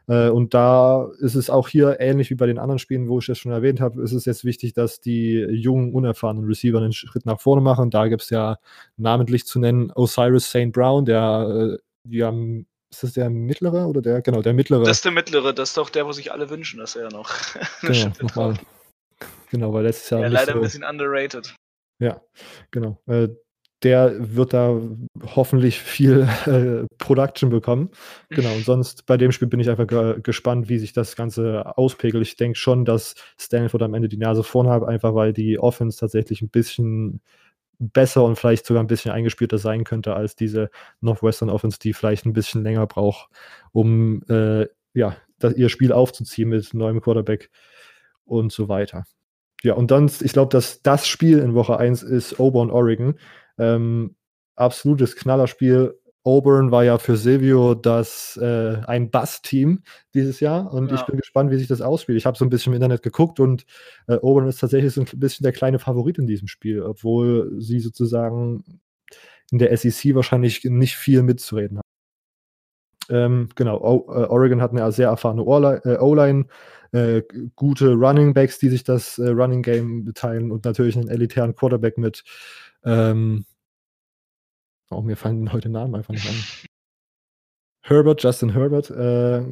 [0.08, 3.26] Äh, und da ist es auch hier ähnlich wie bei den anderen Spielen, wo ich
[3.26, 7.26] das schon erwähnt habe, ist es jetzt wichtig, dass die jungen, unerfahrenen Receiver einen Schritt
[7.26, 7.90] nach vorne machen.
[7.90, 8.58] Da gibt es ja
[8.98, 10.72] namentlich zu nennen Osiris St.
[10.72, 14.84] Brown, der, äh, die haben ist das der mittlere oder der, genau, der mittlere?
[14.84, 17.32] Das ist der mittlere, das ist doch der, wo sich alle wünschen, dass er noch.
[17.82, 18.56] genau, nochmal.
[19.50, 20.22] Genau, weil letztes Jahr.
[20.22, 21.56] Ja, leider so, ein bisschen underrated.
[22.00, 22.22] Ja,
[22.72, 23.02] genau.
[23.08, 23.30] Äh,
[23.84, 24.80] der wird da
[25.36, 27.90] hoffentlich viel äh, Production bekommen.
[28.30, 31.78] Genau, und sonst bei dem Spiel bin ich einfach ge gespannt, wie sich das Ganze
[31.78, 32.26] auspegelt.
[32.26, 35.98] Ich denke schon, dass Stanford am Ende die Nase vorn hat, einfach weil die Offense
[35.98, 37.22] tatsächlich ein bisschen
[37.82, 40.70] besser und vielleicht sogar ein bisschen eingespielter sein könnte als diese
[41.02, 43.30] Northwestern Offense, die vielleicht ein bisschen länger braucht,
[43.72, 47.50] um äh, ja, das, ihr Spiel aufzuziehen mit neuem Quarterback
[48.26, 49.06] und so weiter.
[49.64, 53.16] Ja, und dann, ich glaube, dass das Spiel in Woche 1 ist Auburn Oregon.
[53.58, 54.16] Ähm,
[54.56, 56.00] absolutes Knallerspiel.
[56.24, 59.82] Auburn war ja für Silvio das äh, ein Bass-Team
[60.14, 60.96] dieses Jahr und ja.
[60.96, 62.18] ich bin gespannt, wie sich das ausspielt.
[62.18, 63.66] Ich habe so ein bisschen im Internet geguckt und
[64.08, 67.80] äh, Auburn ist tatsächlich so ein bisschen der kleine Favorit in diesem Spiel, obwohl sie
[67.80, 68.64] sozusagen
[69.52, 71.92] in der SEC wahrscheinlich nicht viel mitzureden haben.
[73.10, 76.46] Ähm, genau, o äh, Oregon hat eine sehr erfahrene äh, O-Line,
[76.94, 77.24] äh,
[77.56, 81.98] gute Running Backs, die sich das äh, Running Game beteilen und natürlich einen elitären Quarterback
[81.98, 82.24] mit
[82.86, 83.46] ähm,
[84.92, 86.36] Oh, mir fallen heute Namen einfach nicht an.
[87.84, 88.90] Herbert, Justin Herbert.
[88.92, 89.44] Äh,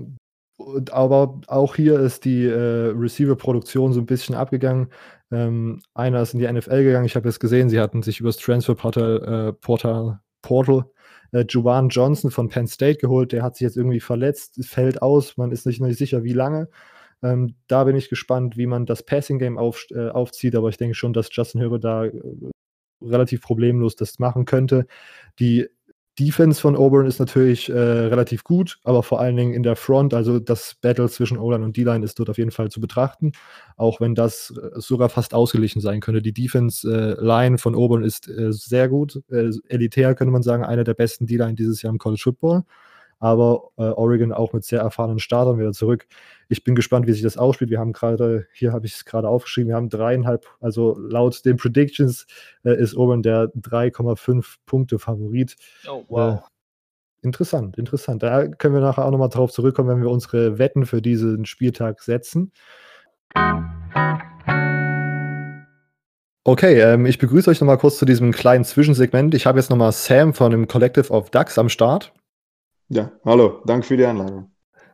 [0.92, 4.90] aber auch hier ist die äh, Receiver-Produktion so ein bisschen abgegangen.
[5.32, 7.06] Ähm, einer ist in die NFL gegangen.
[7.06, 10.86] Ich habe es gesehen, sie hatten sich übers Transfer-Portal äh, Portal, Portal
[11.32, 13.32] äh, Juwan Johnson von Penn State geholt.
[13.32, 15.38] Der hat sich jetzt irgendwie verletzt, fällt aus.
[15.38, 16.70] Man ist nicht, nicht sicher, wie lange.
[17.22, 20.56] Ähm, da bin ich gespannt, wie man das Passing-Game auf, äh, aufzieht.
[20.56, 22.12] Aber ich denke schon, dass Justin Herbert da äh,
[23.02, 24.86] relativ problemlos das machen könnte.
[25.40, 25.68] Die
[26.20, 30.14] Defense von Auburn ist natürlich äh, relativ gut, aber vor allen Dingen in der Front,
[30.14, 33.32] also das Battle zwischen O-Line und D-Line ist dort auf jeden Fall zu betrachten,
[33.78, 36.22] auch wenn das äh, sogar fast ausgeglichen sein könnte.
[36.22, 40.84] Die Defense-Line äh, von Auburn ist äh, sehr gut, äh, elitär könnte man sagen, einer
[40.84, 42.64] der besten D-Line dieses Jahr im College Football
[43.20, 46.08] aber äh, Oregon auch mit sehr erfahrenen Startern wieder zurück.
[46.48, 47.70] Ich bin gespannt, wie sich das ausspielt.
[47.70, 51.58] Wir haben gerade, hier habe ich es gerade aufgeschrieben, wir haben dreieinhalb, also laut den
[51.58, 52.26] Predictions
[52.64, 55.56] äh, ist Oregon der 3,5 Punkte Favorit.
[55.88, 56.40] Oh, wow.
[56.40, 58.24] Äh, interessant, interessant.
[58.24, 62.02] Da können wir nachher auch nochmal drauf zurückkommen, wenn wir unsere Wetten für diesen Spieltag
[62.02, 62.52] setzen.
[66.46, 69.36] Okay, ähm, ich begrüße euch nochmal kurz zu diesem kleinen Zwischensegment.
[69.36, 72.12] Ich habe jetzt nochmal Sam von dem Collective of Ducks am Start.
[72.92, 74.52] Ja, hallo, danke für die Einladung.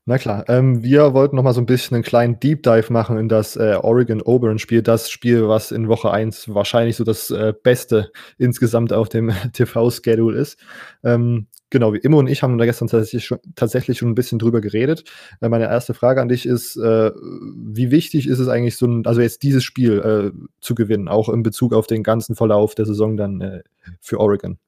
[0.08, 3.18] Na klar, ähm, wir wollten noch mal so ein bisschen einen kleinen Deep Dive machen
[3.18, 7.32] in das äh, Oregon Auburn Spiel, das Spiel, was in Woche 1 wahrscheinlich so das
[7.32, 10.60] äh, Beste insgesamt auf dem TV-Schedule ist.
[11.04, 14.40] Ähm, genau, wie Immo und ich haben da gestern tatsächlich schon, tatsächlich schon ein bisschen
[14.40, 15.06] drüber geredet.
[15.40, 19.06] Äh, meine erste Frage an dich ist, äh, wie wichtig ist es eigentlich, so ein,
[19.08, 22.86] also jetzt dieses Spiel äh, zu gewinnen, auch in Bezug auf den ganzen Verlauf der
[22.86, 23.64] Saison dann äh,
[24.02, 24.60] für Oregon?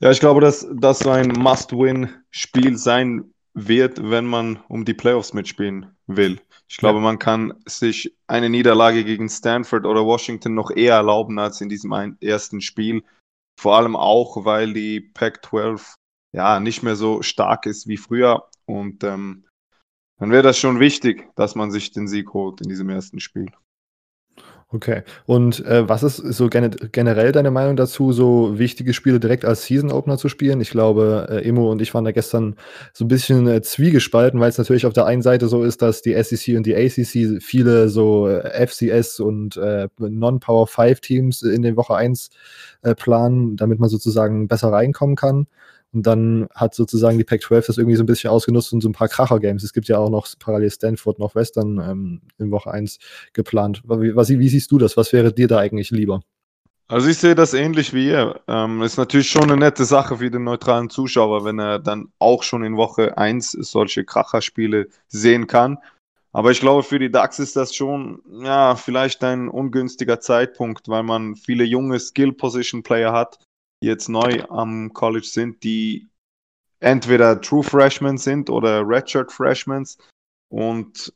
[0.00, 5.34] Ja, ich glaube, dass das so ein Must-Win-Spiel sein wird, wenn man um die Playoffs
[5.34, 6.40] mitspielen will.
[6.68, 7.04] Ich glaube, ja.
[7.04, 12.16] man kann sich eine Niederlage gegen Stanford oder Washington noch eher erlauben als in diesem
[12.20, 13.02] ersten Spiel.
[13.58, 15.94] Vor allem auch, weil die Pac-12
[16.32, 18.48] ja nicht mehr so stark ist wie früher.
[18.66, 19.46] Und ähm,
[20.18, 23.50] dann wäre das schon wichtig, dass man sich den Sieg holt in diesem ersten Spiel.
[24.70, 25.02] Okay.
[25.24, 29.64] Und äh, was ist so gene generell deine Meinung dazu, so wichtige Spiele direkt als
[29.64, 30.60] Season Opener zu spielen?
[30.60, 32.54] Ich glaube, äh, Emo und ich waren da gestern
[32.92, 36.02] so ein bisschen äh, zwiegespalten, weil es natürlich auf der einen Seite so ist, dass
[36.02, 41.62] die SEC und die ACC viele so äh, FCS und äh, Non-Power 5 Teams in
[41.62, 42.28] den Woche 1
[42.82, 45.46] äh, planen, damit man sozusagen besser reinkommen kann.
[45.92, 48.92] Und dann hat sozusagen die Pac-12 das irgendwie so ein bisschen ausgenutzt und so ein
[48.92, 49.62] paar Kracher-Games.
[49.62, 52.98] Es gibt ja auch noch parallel Stanford, Northwestern ähm, in Woche 1
[53.32, 53.82] geplant.
[53.84, 54.96] Was, wie, wie siehst du das?
[54.96, 56.20] Was wäre dir da eigentlich lieber?
[56.90, 58.40] Also ich sehe das ähnlich wie ihr.
[58.48, 62.42] Ähm, ist natürlich schon eine nette Sache für den neutralen Zuschauer, wenn er dann auch
[62.42, 65.78] schon in Woche 1 solche Kracherspiele sehen kann.
[66.32, 71.02] Aber ich glaube, für die DAX ist das schon, ja, vielleicht ein ungünstiger Zeitpunkt, weil
[71.02, 73.38] man viele junge Skill-Position-Player hat,
[73.80, 76.08] jetzt neu am College sind, die
[76.80, 79.86] entweder True Freshmen sind oder Redshirt Freshmen
[80.48, 81.12] und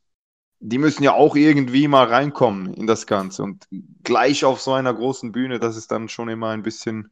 [0.60, 3.66] die müssen ja auch irgendwie mal reinkommen in das Ganze und
[4.04, 7.10] gleich auf so einer großen Bühne, das ist dann schon immer ein bisschen,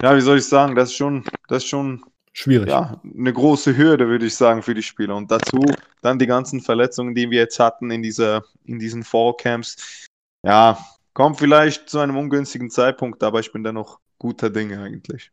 [0.00, 2.04] ja, wie soll ich sagen, das ist schon, das ist schon
[2.36, 2.68] Schwierig.
[2.68, 5.14] Ja, eine große Hürde, würde ich sagen, für die Spieler.
[5.14, 5.64] Und dazu
[6.02, 10.08] dann die ganzen Verletzungen, die wir jetzt hatten in, dieser, in diesen Fallcamps.
[10.42, 15.30] Ja, kommt vielleicht zu einem ungünstigen Zeitpunkt, aber ich bin dennoch guter Dinge eigentlich.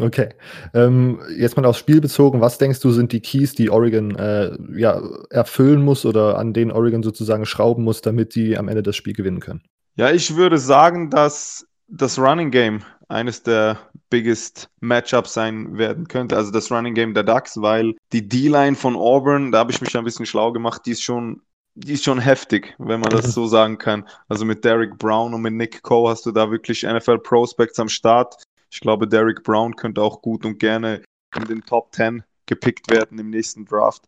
[0.00, 0.28] Okay.
[0.74, 4.56] Ähm, jetzt mal aufs Spiel bezogen, was denkst du, sind die Keys, die Oregon äh,
[4.76, 8.96] ja, erfüllen muss oder an denen Oregon sozusagen schrauben muss, damit die am Ende das
[8.96, 9.62] Spiel gewinnen können?
[9.96, 16.36] Ja, ich würde sagen, dass das Running Game eines der biggest Matchups sein werden könnte,
[16.36, 19.96] also das Running Game der Ducks, weil die D-Line von Auburn, da habe ich mich
[19.96, 21.42] ein bisschen schlau gemacht, die ist schon
[21.74, 23.30] die ist schon heftig, wenn man das mhm.
[23.30, 24.06] so sagen kann.
[24.28, 27.88] Also mit Derek Brown und mit Nick Coe hast du da wirklich NFL Prospects am
[27.88, 28.42] Start.
[28.70, 31.02] Ich glaube, Derek Brown könnte auch gut und gerne
[31.36, 34.04] in den Top 10 gepickt werden im nächsten Draft.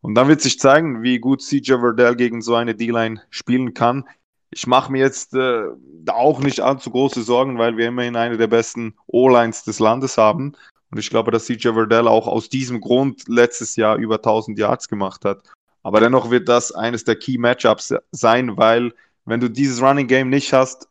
[0.00, 4.08] Und dann wird sich zeigen, wie gut CJ Verdell gegen so eine D-Line spielen kann.
[4.50, 5.64] Ich mache mir jetzt äh,
[6.08, 10.54] auch nicht allzu große Sorgen, weil wir immerhin eine der besten O-Lines des Landes haben.
[10.90, 14.88] Und ich glaube, dass CJ Verdell auch aus diesem Grund letztes Jahr über 1000 Yards
[14.88, 15.42] gemacht hat.
[15.82, 18.92] Aber dennoch wird das eines der Key Matchups sein, weil
[19.24, 20.88] wenn du dieses Running Game nicht hast,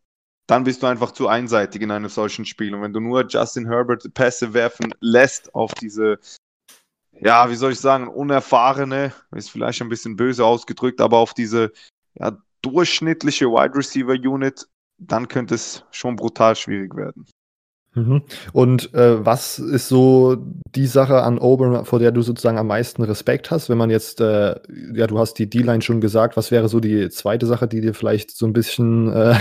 [0.47, 2.73] dann bist du einfach zu einseitig in einem solchen Spiel.
[2.75, 6.19] Und wenn du nur Justin Herbert Pässe werfen lässt auf diese,
[7.13, 11.71] ja, wie soll ich sagen, unerfahrene, ist vielleicht ein bisschen böse ausgedrückt, aber auf diese
[12.15, 17.25] ja, durchschnittliche Wide Receiver Unit, dann könnte es schon brutal schwierig werden.
[17.93, 18.23] Mhm.
[18.53, 20.37] Und äh, was ist so
[20.75, 23.69] die Sache an Auburn, vor der du sozusagen am meisten Respekt hast?
[23.69, 24.55] Wenn man jetzt, äh,
[24.93, 27.93] ja, du hast die D-Line schon gesagt, was wäre so die zweite Sache, die dir
[27.93, 29.35] vielleicht so ein bisschen äh,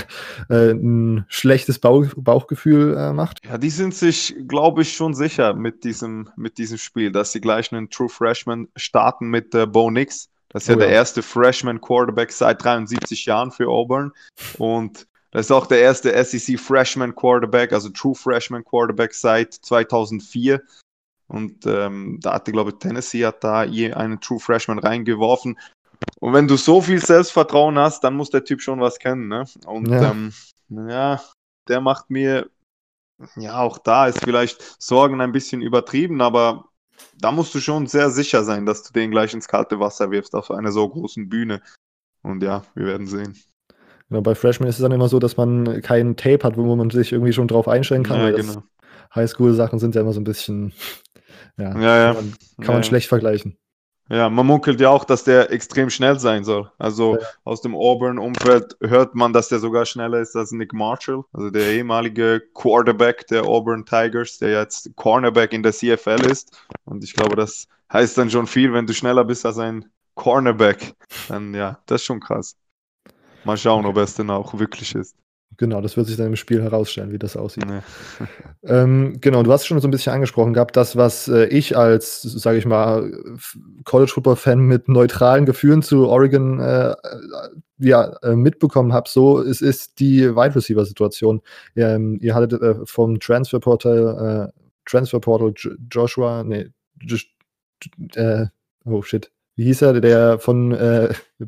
[0.49, 3.39] äh ein schlechtes Bauch, Bauchgefühl äh, macht?
[3.47, 7.41] Ja, die sind sich, glaube ich, schon sicher mit diesem, mit diesem Spiel, dass sie
[7.41, 10.29] gleich einen True Freshman starten mit äh, Bo Nix.
[10.49, 14.11] Das ist ja, oh, ja der erste Freshman Quarterback seit 73 Jahren für Auburn.
[14.59, 20.63] Und das ist auch der erste SEC Freshman Quarterback, also True Freshman Quarterback seit 2004.
[21.29, 25.59] Und ähm, da hatte, glaube ich, Tennessee hat da je einen True Freshman reingeworfen.
[26.19, 29.29] Und wenn du so viel Selbstvertrauen hast, dann muss der Typ schon was kennen.
[29.29, 29.45] Ne?
[29.67, 30.11] Und ja.
[30.11, 30.33] Ähm,
[30.69, 31.21] ja,
[31.69, 32.51] der macht mir,
[33.37, 36.65] ja, auch da ist vielleicht Sorgen ein bisschen übertrieben, aber
[37.19, 40.35] da musst du schon sehr sicher sein, dass du den gleich ins kalte Wasser wirfst
[40.35, 41.63] auf einer so großen Bühne.
[42.23, 43.39] Und ja, wir werden sehen.
[44.11, 46.91] Genau, bei Freshmen ist es dann immer so, dass man keinen Tape hat, wo man
[46.91, 48.21] sich irgendwie schon drauf einstellen kann.
[48.21, 48.65] Ja, genau.
[49.15, 50.73] Highschool-Sachen sind ja immer so ein bisschen,
[51.57, 52.15] ja, ja, ja.
[52.15, 52.35] kann man,
[52.67, 53.57] kann man schlecht vergleichen.
[54.09, 56.69] Ja, man munkelt ja auch, dass der extrem schnell sein soll.
[56.79, 57.27] Also ja.
[57.45, 61.69] aus dem Auburn-Umfeld hört man, dass der sogar schneller ist als Nick Marshall, also der
[61.69, 66.61] ehemalige Quarterback der Auburn Tigers, der jetzt Cornerback in der CFL ist.
[66.85, 69.85] Und ich glaube, das heißt dann schon viel, wenn du schneller bist als ein
[70.17, 70.95] Cornerback.
[71.29, 72.57] Dann ja, das ist schon krass.
[73.45, 75.17] Mal schauen, ob es denn auch wirklich ist.
[75.57, 77.67] Genau, das wird sich dann im Spiel herausstellen, wie das aussieht.
[77.67, 77.81] Nee.
[78.63, 82.23] ähm, genau, du hast schon so ein bisschen angesprochen gehabt, das, was äh, ich als,
[82.23, 83.13] sage ich mal,
[83.85, 86.95] College Football Fan mit neutralen Gefühlen zu Oregon äh,
[87.79, 91.43] ja, äh, mitbekommen habe, so es ist die Wide Receiver Situation.
[91.77, 95.53] Ähm, ihr hattet äh, vom Transfer Portal, äh, Transfer Portal
[95.91, 96.69] Joshua, nee,
[98.15, 98.47] äh,
[98.85, 100.71] oh shit, wie hieß er, der von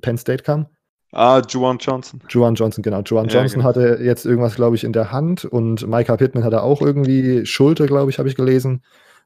[0.00, 0.66] Penn State kam?
[1.12, 2.20] Ah, Juwan Johnson.
[2.28, 3.02] Juwan Johnson, genau.
[3.02, 3.68] Juwan ja, Johnson genau.
[3.68, 7.86] hatte jetzt irgendwas, glaube ich, in der Hand und Micah Pittman hatte auch irgendwie Schulter,
[7.86, 8.82] glaube ich, habe ich gelesen.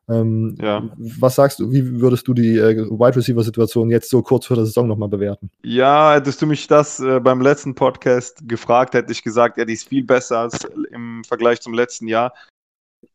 [0.09, 0.89] Ähm, ja.
[0.97, 4.57] Was sagst du, wie würdest du die äh, Wide Receiver Situation jetzt so kurz vor
[4.57, 5.51] der Saison nochmal bewerten?
[5.65, 9.73] Ja, hättest du mich das äh, beim letzten Podcast gefragt, hätte ich gesagt, ja, die
[9.73, 12.33] ist viel besser als im Vergleich zum letzten Jahr.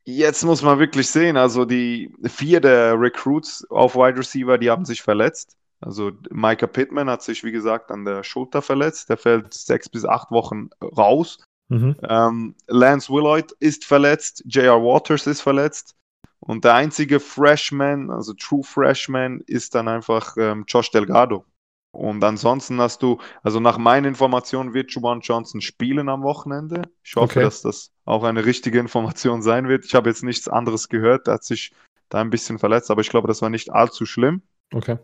[0.03, 4.85] Jetzt muss man wirklich sehen, also die vier der Recruits auf Wide Receiver, die haben
[4.85, 5.57] sich verletzt.
[5.81, 9.09] Also Micah Pittman hat sich, wie gesagt, an der Schulter verletzt.
[9.09, 11.39] Der fällt sechs bis acht Wochen raus.
[11.69, 11.95] Mhm.
[12.07, 14.43] Ähm, Lance Willoyd ist verletzt.
[14.45, 14.81] J.R.
[14.81, 15.95] Waters ist verletzt.
[16.39, 21.45] Und der einzige Freshman, also True Freshman, ist dann einfach ähm, Josh Delgado.
[21.91, 26.83] Und ansonsten hast du, also nach meinen Informationen wird Juwan Johnson spielen am Wochenende.
[27.03, 27.41] Ich hoffe, okay.
[27.41, 29.85] dass das auch eine richtige Information sein wird.
[29.85, 31.27] Ich habe jetzt nichts anderes gehört.
[31.27, 31.73] Er hat sich
[32.09, 34.41] da ein bisschen verletzt, aber ich glaube, das war nicht allzu schlimm.
[34.73, 34.97] Okay.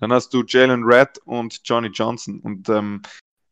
[0.00, 2.40] Dann hast du Jalen Red und Johnny Johnson.
[2.40, 3.02] Und ähm,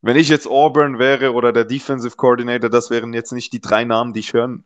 [0.02, 3.84] wenn ich jetzt Auburn wäre oder der Defensive Coordinator, das wären jetzt nicht die drei
[3.84, 4.64] Namen, die ich hören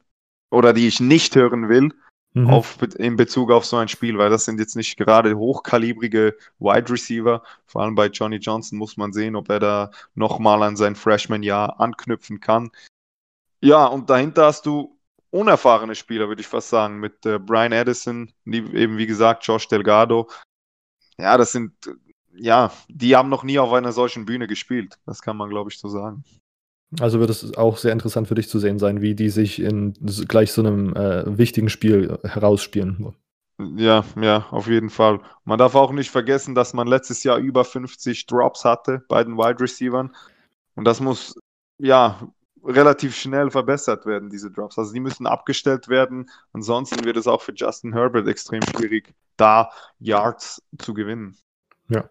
[0.51, 1.91] oder die ich nicht hören will
[2.35, 2.49] mhm.
[2.49, 6.93] auf, in Bezug auf so ein Spiel, weil das sind jetzt nicht gerade hochkalibrige Wide
[6.93, 7.43] Receiver.
[7.67, 11.81] Vor allem bei Johnny Johnson muss man sehen, ob er da nochmal an sein Freshman-Jahr
[11.81, 12.71] anknüpfen kann.
[13.61, 14.99] Ja, und dahinter hast du
[15.31, 20.29] unerfahrene Spieler, würde ich fast sagen, mit äh, Brian Addison, eben wie gesagt, Josh Delgado.
[21.21, 21.73] Ja, das sind,
[22.35, 24.99] ja, die haben noch nie auf einer solchen Bühne gespielt.
[25.07, 26.25] Das kann man, glaube ich, so sagen.
[26.99, 29.95] Also wird es auch sehr interessant für dich zu sehen sein, wie die sich in
[30.27, 33.15] gleich so einem äh, wichtigen Spiel herausspielen.
[33.77, 35.21] Ja, ja, auf jeden Fall.
[35.45, 39.37] Man darf auch nicht vergessen, dass man letztes Jahr über 50 Drops hatte bei den
[39.37, 40.09] Wide Receivers.
[40.75, 41.35] Und das muss,
[41.79, 42.19] ja,
[42.65, 44.79] relativ schnell verbessert werden, diese Drops.
[44.79, 46.31] Also die müssen abgestellt werden.
[46.53, 51.37] Ansonsten wird es auch für Justin Herbert extrem schwierig, da Yards zu gewinnen.
[51.89, 52.09] Ja.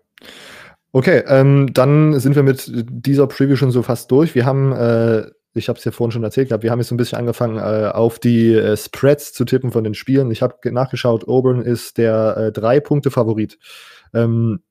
[0.91, 4.33] Okay, ähm, dann sind wir mit dieser Preview schon so fast durch.
[4.33, 6.95] Wir haben, äh, ich habe es ja vorhin schon erzählt gehabt, wir haben jetzt so
[6.95, 10.31] ein bisschen angefangen, äh, auf die äh, Spreads zu tippen von den Spielen.
[10.31, 13.59] Ich habe nachgeschaut, Auburn ist der äh, Drei-Punkte-Favorit.
[14.13, 14.63] Ähm,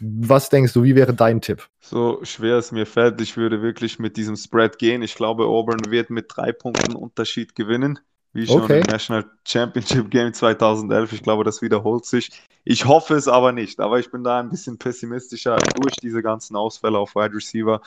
[0.00, 1.68] was denkst du, wie wäre dein Tipp?
[1.80, 5.02] So schwer es mir fällt, ich würde wirklich mit diesem Spread gehen.
[5.02, 7.98] Ich glaube, Auburn wird mit drei Punkten Unterschied gewinnen
[8.34, 8.80] wie schon okay.
[8.80, 11.12] im National Championship Game 2011.
[11.12, 12.30] Ich glaube, das wiederholt sich.
[12.64, 16.56] Ich hoffe es aber nicht, aber ich bin da ein bisschen pessimistischer durch diese ganzen
[16.56, 17.80] Ausfälle auf Wide Receiver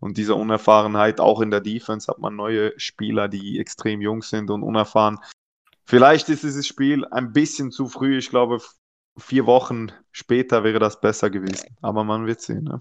[0.00, 1.20] und diese Unerfahrenheit.
[1.20, 5.20] Auch in der Defense hat man neue Spieler, die extrem jung sind und unerfahren.
[5.84, 8.18] Vielleicht ist dieses Spiel ein bisschen zu früh.
[8.18, 8.60] Ich glaube,
[9.18, 11.76] vier Wochen später wäre das besser gewesen.
[11.80, 12.64] Aber man wird sehen.
[12.64, 12.80] Ne?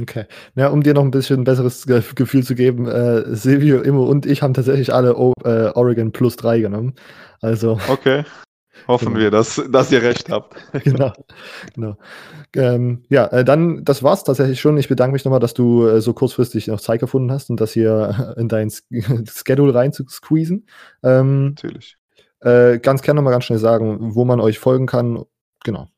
[0.00, 0.26] Okay.
[0.54, 4.26] Ja, um dir noch ein bisschen ein besseres Gefühl zu geben, äh, Silvio, Immo und
[4.26, 6.94] ich haben tatsächlich alle o äh, Oregon plus 3 genommen.
[7.40, 7.78] Also.
[7.88, 8.24] Okay.
[8.88, 9.20] Hoffen genau.
[9.20, 10.54] wir, dass, dass ihr recht habt.
[10.84, 11.12] genau.
[11.74, 11.96] genau.
[12.54, 14.76] Ähm, ja, äh, dann, das war's tatsächlich schon.
[14.76, 17.72] Ich bedanke mich nochmal, dass du äh, so kurzfristig noch Zeit gefunden hast und das
[17.72, 18.70] hier in dein
[19.26, 20.66] Schedule rein zu squeezen.
[21.02, 21.96] Ähm, Natürlich.
[22.40, 25.24] Äh, ganz gerne nochmal ganz schnell sagen, wo man euch folgen kann.
[25.66, 25.88] Genau.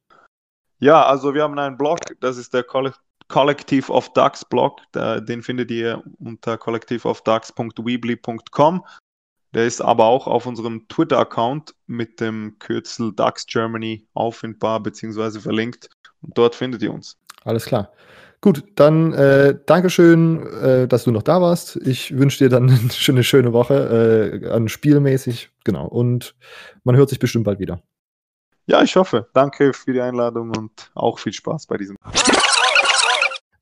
[0.78, 2.96] Ja, also wir haben einen Blog, das ist der College
[3.28, 4.80] Collective of Ducks Blog.
[4.94, 8.86] Den findet ihr unter collectiveofducks.weebly.com.
[9.52, 15.40] Der ist aber auch auf unserem Twitter-Account mit dem Kürzel Ducks Germany auffindbar bzw.
[15.40, 15.90] verlinkt.
[16.22, 17.18] Und dort findet ihr uns.
[17.44, 17.92] Alles klar.
[18.40, 21.76] Gut, dann äh, Dankeschön, äh, dass du noch da warst.
[21.76, 22.70] Ich wünsche dir dann
[23.08, 25.50] eine schöne Woche, äh, an spielmäßig.
[25.64, 25.86] Genau.
[25.86, 26.34] Und
[26.84, 27.82] man hört sich bestimmt bald wieder.
[28.68, 29.26] Ja, ich hoffe.
[29.32, 31.96] Danke für die Einladung und auch viel Spaß bei diesem.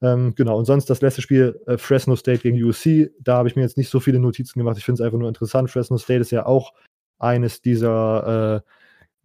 [0.02, 3.12] Ähm, genau, und sonst das letzte Spiel äh, Fresno State gegen USC.
[3.20, 4.76] Da habe ich mir jetzt nicht so viele Notizen gemacht.
[4.78, 5.70] Ich finde es einfach nur interessant.
[5.70, 6.74] Fresno State ist ja auch
[7.20, 8.56] eines dieser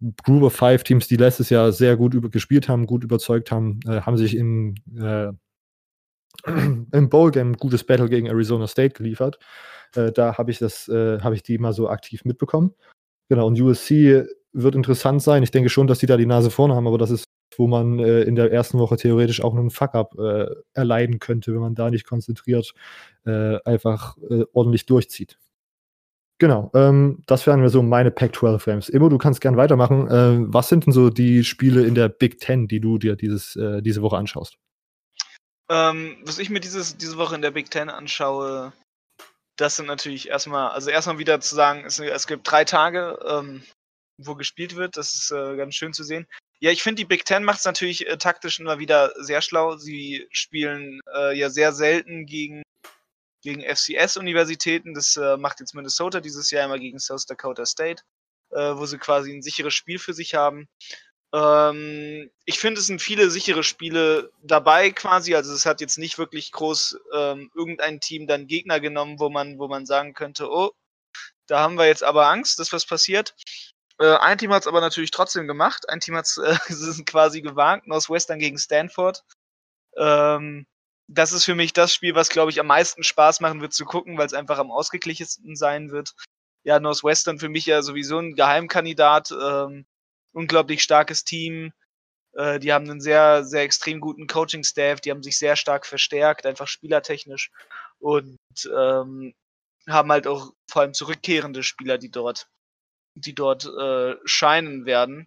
[0.00, 3.80] äh, Group of Five Teams, die letztes Jahr sehr gut gespielt haben, gut überzeugt haben,
[3.84, 5.32] äh, haben sich im, äh,
[6.46, 9.40] im Bowl Game ein gutes Battle gegen Arizona State geliefert.
[9.96, 12.72] Äh, da habe ich das, äh, habe ich die mal so aktiv mitbekommen.
[13.28, 15.42] Genau, und USC wird interessant sein.
[15.42, 17.24] Ich denke schon, dass die da die Nase vorne haben, aber das ist
[17.58, 21.60] wo man äh, in der ersten Woche theoretisch auch einen Fuck-up äh, erleiden könnte, wenn
[21.60, 22.74] man da nicht konzentriert
[23.26, 25.38] äh, einfach äh, ordentlich durchzieht.
[26.38, 28.88] Genau, ähm, das wären so meine Pac-12 Frames.
[28.88, 30.08] Immo, du kannst gern weitermachen.
[30.10, 33.54] Ähm, was sind denn so die Spiele in der Big Ten, die du dir dieses,
[33.54, 34.56] äh, diese Woche anschaust?
[35.70, 38.72] Ähm, was ich mir dieses, diese Woche in der Big Ten anschaue,
[39.56, 43.62] das sind natürlich erstmal, also erstmal wieder zu sagen, es, es gibt drei Tage, ähm,
[44.18, 44.96] wo gespielt wird.
[44.96, 46.26] Das ist äh, ganz schön zu sehen.
[46.60, 49.76] Ja, ich finde, die Big Ten macht es natürlich äh, taktisch immer wieder sehr schlau.
[49.76, 52.62] Sie spielen äh, ja sehr selten gegen,
[53.42, 54.94] gegen FCS-Universitäten.
[54.94, 58.02] Das äh, macht jetzt Minnesota dieses Jahr immer gegen South Dakota State,
[58.50, 60.68] äh, wo sie quasi ein sicheres Spiel für sich haben.
[61.34, 65.34] Ähm, ich finde, es sind viele sichere Spiele dabei quasi.
[65.34, 69.58] Also es hat jetzt nicht wirklich groß ähm, irgendein Team dann Gegner genommen, wo man,
[69.58, 70.72] wo man sagen könnte, oh,
[71.46, 73.34] da haben wir jetzt aber Angst, dass was passiert.
[74.02, 75.88] Äh, ein Team hat es aber natürlich trotzdem gemacht.
[75.88, 76.56] Ein Team hat es äh,
[77.04, 79.22] quasi gewagt, Northwestern gegen Stanford.
[79.96, 80.66] Ähm,
[81.08, 83.84] das ist für mich das Spiel, was, glaube ich, am meisten Spaß machen wird zu
[83.84, 86.14] gucken, weil es einfach am ausgeglichensten sein wird.
[86.64, 89.30] Ja, Northwestern für mich ja sowieso ein Geheimkandidat.
[89.30, 89.86] Ähm,
[90.32, 91.72] unglaublich starkes Team.
[92.34, 95.00] Äh, die haben einen sehr, sehr extrem guten Coaching-Staff.
[95.00, 97.52] Die haben sich sehr stark verstärkt, einfach spielertechnisch.
[98.00, 98.38] Und
[98.76, 99.34] ähm,
[99.88, 102.48] haben halt auch vor allem zurückkehrende Spieler, die dort
[103.14, 105.26] die dort äh, scheinen werden.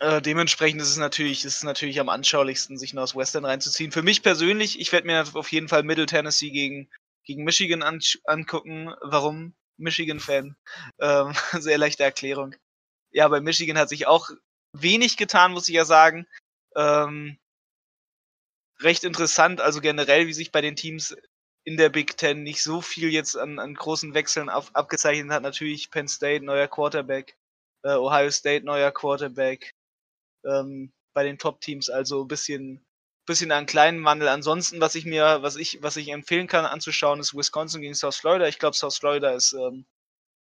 [0.00, 3.92] Äh, dementsprechend ist es natürlich, ist es natürlich am anschaulichsten, sich aus Western reinzuziehen.
[3.92, 6.90] Für mich persönlich, ich werde mir auf jeden Fall Middle Tennessee gegen,
[7.24, 8.92] gegen Michigan an, angucken.
[9.00, 9.54] Warum?
[9.76, 10.56] Michigan-Fan.
[11.00, 12.54] Ähm, sehr leichte Erklärung.
[13.12, 14.30] Ja, bei Michigan hat sich auch
[14.72, 16.26] wenig getan, muss ich ja sagen.
[16.74, 17.38] Ähm,
[18.80, 21.14] recht interessant, also generell, wie sich bei den Teams
[21.64, 25.42] in der Big Ten nicht so viel jetzt an, an großen Wechseln auf, abgezeichnet hat.
[25.42, 27.36] Natürlich Penn State, neuer Quarterback,
[27.84, 29.72] äh, Ohio State, neuer Quarterback.
[30.44, 32.84] Ähm, bei den Top-Teams also ein bisschen,
[33.26, 34.28] bisschen einen kleinen Wandel.
[34.28, 38.16] Ansonsten, was ich mir, was ich, was ich empfehlen kann anzuschauen, ist Wisconsin gegen South
[38.16, 38.48] Florida.
[38.48, 39.84] Ich glaube, South Florida ist ähm,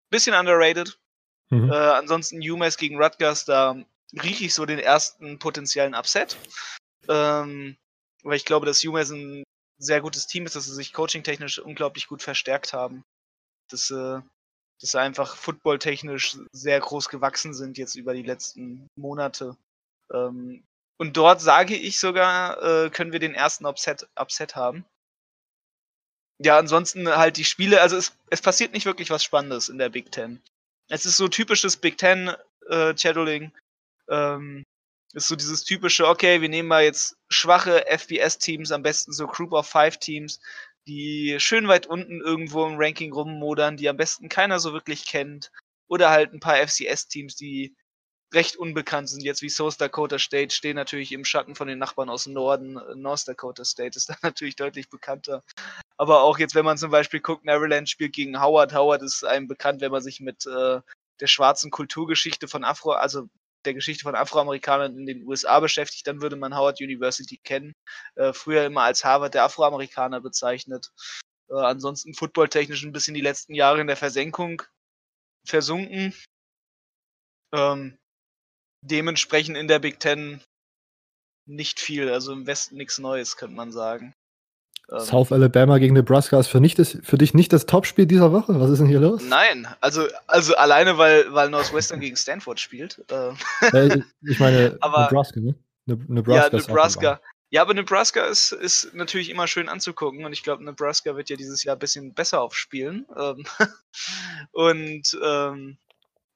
[0.10, 1.00] bisschen underrated.
[1.50, 1.72] Mhm.
[1.72, 3.76] Äh, ansonsten UMass gegen Rutgers, da
[4.22, 6.38] rieche ich so den ersten potenziellen Upset.
[7.08, 7.78] Ähm,
[8.24, 9.44] weil ich glaube, dass UMass ein
[9.78, 13.04] sehr gutes Team ist, dass sie sich coaching-technisch unglaublich gut verstärkt haben.
[13.70, 14.22] Dass, äh,
[14.80, 19.58] dass sie einfach footballtechnisch sehr groß gewachsen sind jetzt über die letzten Monate.
[20.12, 20.64] Ähm,
[21.00, 24.86] und dort sage ich sogar, äh, können wir den ersten Upset, Upset haben.
[26.40, 29.90] Ja, ansonsten halt die Spiele, also es, es passiert nicht wirklich was Spannendes in der
[29.90, 30.42] Big Ten.
[30.90, 32.34] Es ist so typisches Big Ten
[32.70, 33.52] äh, Shadowing.
[34.10, 34.64] Ähm,
[35.14, 39.54] ist so dieses typische, okay, wir nehmen mal jetzt schwache FBS-Teams, am besten so Group
[39.54, 40.40] of Five Teams,
[40.88, 45.52] die schön weit unten irgendwo im Ranking rummodern, die am besten keiner so wirklich kennt.
[45.90, 47.76] Oder halt ein paar FCS-Teams, die
[48.34, 52.10] recht unbekannt sind, jetzt wie South Dakota State, stehen natürlich im Schatten von den Nachbarn
[52.10, 52.80] aus dem Norden.
[52.96, 55.44] North Dakota State ist da natürlich deutlich bekannter.
[55.98, 58.74] Aber auch jetzt, wenn man zum Beispiel guckt, Maryland spielt gegen Howard.
[58.74, 60.82] Howard ist einem bekannt, wenn man sich mit äh,
[61.20, 63.28] der schwarzen Kulturgeschichte von Afro, also
[63.68, 67.74] der Geschichte von Afroamerikanern in den USA beschäftigt, dann würde man Howard University kennen.
[68.16, 70.92] Äh, früher immer als Harvard der Afroamerikaner bezeichnet.
[71.50, 74.64] Äh, ansonsten footballtechnisch ein bisschen die letzten Jahre in der Versenkung
[75.46, 76.14] versunken.
[77.54, 77.98] Ähm,
[78.82, 80.44] dementsprechend in der Big Ten
[81.46, 84.14] nicht viel, also im Westen nichts Neues, könnte man sagen.
[84.92, 88.32] Ähm, South Alabama gegen Nebraska ist für, nicht das, für dich nicht das Topspiel dieser
[88.32, 88.60] Woche?
[88.60, 89.24] Was ist denn hier los?
[89.24, 93.04] Nein, also, also alleine, weil, weil Northwestern gegen Stanford spielt.
[93.12, 94.02] Äh.
[94.22, 95.56] Ich meine aber, Nebraska, ne?
[95.86, 97.22] ne Nebraska ja, Nebraska.
[97.50, 101.38] Ja, aber Nebraska ist, ist natürlich immer schön anzugucken und ich glaube, Nebraska wird ja
[101.38, 103.06] dieses Jahr ein bisschen besser aufspielen.
[103.18, 103.46] Ähm,
[104.52, 105.78] und ähm,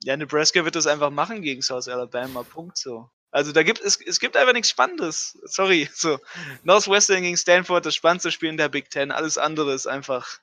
[0.03, 2.43] ja, Nebraska wird das einfach machen gegen South Alabama.
[2.43, 3.09] Punkt so.
[3.31, 5.37] Also da gibt es, es gibt einfach nichts Spannendes.
[5.43, 5.89] Sorry.
[5.93, 6.19] So.
[6.63, 9.11] Northwestern gegen Stanford, das spannendste Spiel in der Big Ten.
[9.11, 10.39] Alles andere ist einfach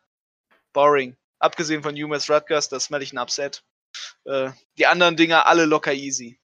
[0.72, 1.16] boring.
[1.39, 3.62] Abgesehen von UMass Rutgers, das smell ich ein Upset.
[4.24, 6.39] Äh, die anderen Dinger alle locker easy.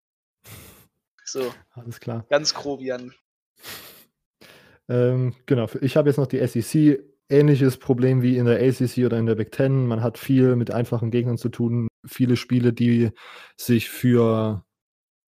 [1.25, 1.55] So.
[1.73, 2.27] Alles klar.
[2.29, 3.15] Ganz grob, Jan.
[4.89, 7.03] Ähm, genau, ich habe jetzt noch die SEC.
[7.31, 9.87] Ähnliches Problem wie in der ACC oder in der Big Ten.
[9.87, 13.11] Man hat viel mit einfachen Gegnern zu tun viele Spiele, die
[13.57, 14.65] sich für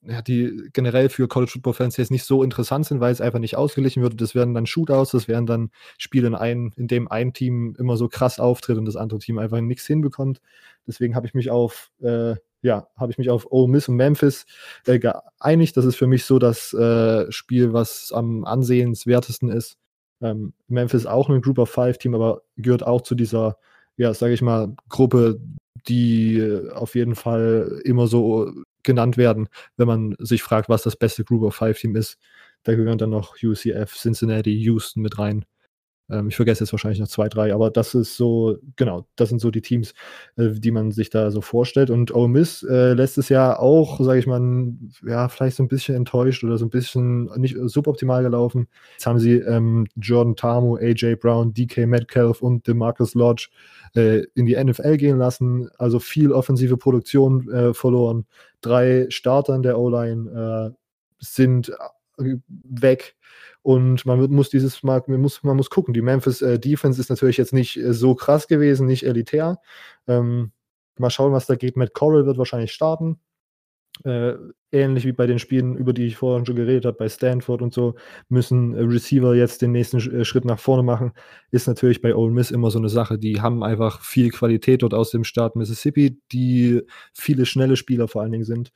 [0.09, 3.39] ja, die generell für College Football Fans jetzt nicht so interessant sind, weil es einfach
[3.39, 4.21] nicht ausgeglichen wird.
[4.21, 7.97] Das werden dann Shootouts, das wären dann Spiele, in, ein, in dem ein Team immer
[7.97, 10.41] so krass auftritt und das andere Team einfach nichts hinbekommt.
[10.87, 14.47] Deswegen habe ich mich auf, äh, ja, habe ich mich auf Ole Miss und Memphis
[14.87, 15.77] äh, geeinigt.
[15.77, 19.77] Das ist für mich so das äh, Spiel, was am ansehenswertesten ist.
[20.21, 23.59] Ähm, Memphis auch ein Group of Five Team, aber gehört auch zu dieser,
[23.97, 25.41] ja, sage ich mal, Gruppe,
[25.89, 28.51] die äh, auf jeden Fall immer so
[28.87, 32.16] genannt werden, wenn man sich fragt, was das beste Group of Five Team ist.
[32.62, 35.45] Da gehören dann noch UCF, Cincinnati, Houston mit rein.
[36.11, 39.41] Ähm, ich vergesse jetzt wahrscheinlich noch zwei, drei, aber das ist so, genau, das sind
[39.41, 39.95] so die Teams,
[40.37, 41.91] äh, die man sich da so vorstellt.
[41.91, 44.73] Und Ole Miss äh, letztes Jahr auch, sage ich mal,
[45.07, 48.69] ja, vielleicht so ein bisschen enttäuscht oder so ein bisschen nicht suboptimal gelaufen.
[48.93, 53.49] Jetzt haben sie ähm, Jordan Tamu, AJ Brown, DK Metcalf und DeMarcus Lodge
[53.95, 55.69] äh, in die NFL gehen lassen.
[55.79, 58.27] Also viel offensive Produktion äh, verloren.
[58.61, 60.77] Drei Starter in der O-Line äh,
[61.19, 61.73] sind
[62.17, 63.17] weg.
[63.62, 65.93] Und man muss dieses Mal, man muss, man muss gucken.
[65.93, 69.59] Die Memphis äh, Defense ist natürlich jetzt nicht äh, so krass gewesen, nicht elitär.
[70.07, 70.53] Ähm,
[70.99, 71.77] mal schauen, was da geht.
[71.77, 73.19] Matt Corral wird wahrscheinlich starten.
[74.05, 74.35] Äh,
[74.73, 77.73] ähnlich wie bei den Spielen, über die ich vorhin schon geredet habe, bei Stanford und
[77.73, 77.95] so,
[78.29, 81.12] müssen äh, Receiver jetzt den nächsten äh, Schritt nach vorne machen.
[81.51, 83.19] Ist natürlich bei Ole Miss immer so eine Sache.
[83.19, 86.83] Die haben einfach viel Qualität dort aus dem Staat Mississippi, die
[87.14, 88.71] viele schnelle Spieler vor allen Dingen sind.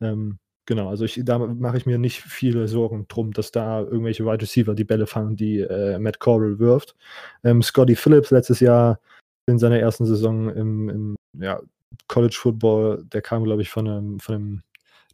[0.00, 4.26] Ähm, Genau, also ich, da mache ich mir nicht viele Sorgen drum, dass da irgendwelche
[4.26, 6.94] Wide Receiver die Bälle fangen, die äh, Matt Corral wirft.
[7.42, 9.00] Ähm, Scotty Phillips letztes Jahr
[9.46, 11.58] in seiner ersten Saison im, im ja,
[12.06, 14.62] College Football, der kam, glaube ich, von einem, von einem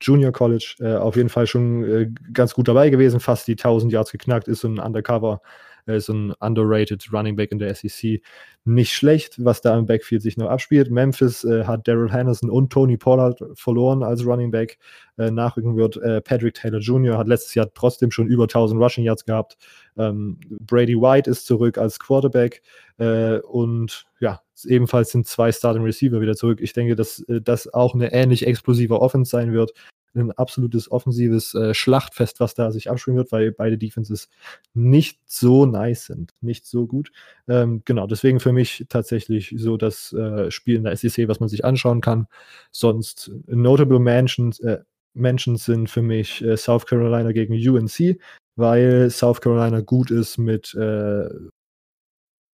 [0.00, 3.92] Junior College, äh, auf jeden Fall schon äh, ganz gut dabei gewesen, fast die 1000
[3.92, 5.40] Yards geknackt, ist so ein Undercover
[5.86, 8.22] er ist ein underrated Running Back in der SEC.
[8.64, 10.90] Nicht schlecht, was da im Backfield sich noch abspielt.
[10.90, 14.78] Memphis äh, hat Daryl Henderson und Tony Pollard verloren als Running Back.
[15.18, 19.04] Äh, nachrücken wird äh, Patrick Taylor Jr., hat letztes Jahr trotzdem schon über 1000 Rushing
[19.04, 19.58] Yards gehabt.
[19.96, 22.62] Ähm, Brady White ist zurück als Quarterback.
[22.98, 26.60] Äh, und ja, ebenfalls sind zwei Starting Receiver wieder zurück.
[26.62, 29.72] Ich denke, dass äh, das auch eine ähnlich explosive Offense sein wird.
[30.14, 34.28] Ein absolutes offensives äh, Schlachtfest, was da sich abspielen wird, weil beide Defenses
[34.72, 37.10] nicht so nice sind, nicht so gut.
[37.48, 41.48] Ähm, genau, deswegen für mich tatsächlich so das äh, Spiel in der SEC, was man
[41.48, 42.26] sich anschauen kann.
[42.70, 44.80] Sonst Notable Mentions, äh,
[45.14, 48.18] Mentions sind für mich äh, South Carolina gegen UNC,
[48.56, 51.28] weil South Carolina gut ist mit äh,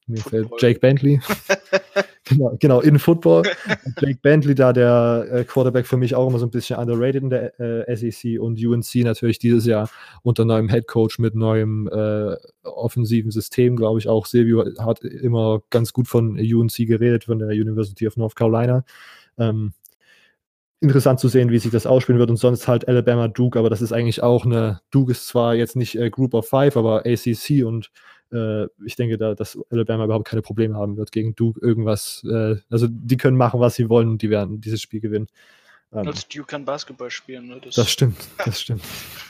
[0.07, 1.21] mir fällt Jake Bentley.
[2.31, 3.43] genau, genau, in Football.
[4.01, 7.31] Jake Bentley, da der äh, Quarterback für mich auch immer so ein bisschen underrated in
[7.31, 9.91] der äh, SEC und UNC natürlich dieses Jahr
[10.23, 14.27] unter neuem Head Coach mit neuem äh, offensiven System, glaube ich auch.
[14.27, 18.85] Silvio hat immer ganz gut von UNC geredet, von der University of North Carolina.
[19.39, 19.73] Ähm,
[20.81, 23.83] interessant zu sehen, wie sich das ausspielen wird und sonst halt Alabama Duke, aber das
[23.83, 27.65] ist eigentlich auch eine, Duke ist zwar jetzt nicht äh, Group of Five, aber ACC
[27.65, 27.91] und
[28.33, 32.25] äh, ich denke, da, dass Alabama überhaupt keine Probleme haben wird gegen Duke irgendwas.
[32.25, 35.29] Äh, also die können machen, was sie wollen und die werden dieses Spiel gewinnen.
[35.93, 37.49] Ähm, also Duke kann Basketball spielen.
[37.49, 37.61] Ne?
[37.61, 38.83] Das, das stimmt, das stimmt.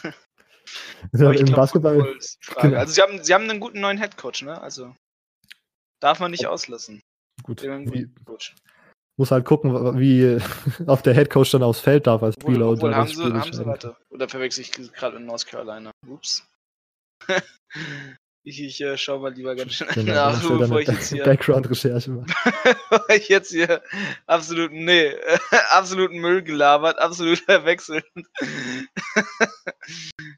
[1.12, 2.18] ja, Im glaub, Basketball.
[2.60, 2.76] Genau.
[2.76, 4.60] Also sie haben, sie haben einen guten neuen Headcoach, ne?
[4.60, 4.94] Also
[6.00, 7.00] darf man nicht auslassen.
[7.42, 7.62] Gut.
[7.62, 8.08] Wie,
[9.16, 10.38] muss halt gucken, wie
[10.86, 12.70] auf der Headcoach dann aufs Feld darf als Spieler.
[12.70, 13.96] Obwohl, obwohl haben, sie, haben sie, warte.
[14.10, 15.90] Oder verwechsel ich gerade in North Carolina?
[16.08, 16.46] Ups.
[18.42, 21.24] Ich, ich äh, schau mal lieber ganz schnell genau, nach, bevor ich jetzt hier.
[21.24, 22.32] Background-Recherche mache.
[23.14, 23.82] ich jetzt hier
[24.26, 25.14] absoluten, nee,
[25.70, 28.04] absoluten Müll gelabert, absolut verwechselt.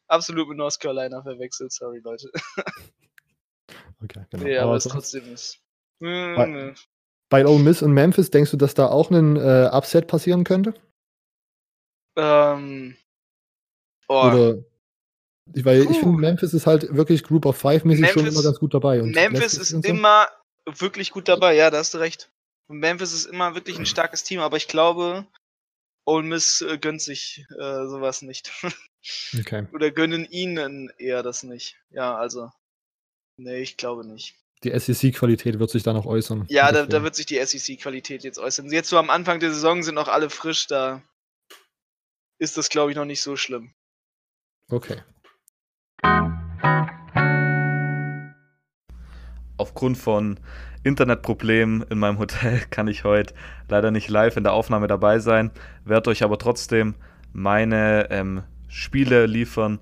[0.09, 2.29] absolut mit North Carolina verwechselt, sorry Leute.
[4.03, 4.45] okay, genau.
[4.45, 5.61] Nee, aber, aber es trotzdem ist.
[6.01, 6.75] Bei,
[7.31, 10.75] bei Ole Miss und Memphis denkst du, dass da auch ein äh, Upset passieren könnte?
[12.17, 12.97] Ähm.
[14.09, 14.27] Oh.
[14.27, 14.72] Oder
[15.47, 15.91] weil Puh.
[15.91, 19.03] ich finde, Memphis ist halt wirklich Group of Five mäßig schon immer ganz gut dabei.
[19.03, 19.81] Memphis ist so.
[19.81, 20.29] immer
[20.67, 22.31] wirklich gut dabei, ja, da hast du recht.
[22.69, 25.27] Und Memphis ist immer wirklich ein starkes Team, aber ich glaube,
[26.05, 28.53] Ole Miss äh, gönnt sich äh, sowas nicht.
[29.39, 29.67] okay.
[29.73, 31.77] Oder gönnen ihnen eher das nicht.
[31.91, 32.51] Ja, also.
[33.37, 34.37] Nee, ich glaube nicht.
[34.63, 36.47] Die SEC-Qualität wird sich da noch äußern.
[36.49, 38.71] Ja, da, da, wird sich die SEC-Qualität jetzt äußern.
[38.71, 41.03] Jetzt so am Anfang der Saison sind noch alle frisch, da
[42.39, 43.75] ist das, glaube ich, noch nicht so schlimm.
[44.69, 45.03] Okay.
[49.57, 50.41] Aufgrund von
[50.83, 53.35] Internetproblemen in meinem Hotel kann ich heute
[53.69, 55.53] leider nicht live in der Aufnahme dabei sein,
[55.85, 56.97] werde euch aber trotzdem
[57.33, 59.79] meine ähm, Spiele liefern,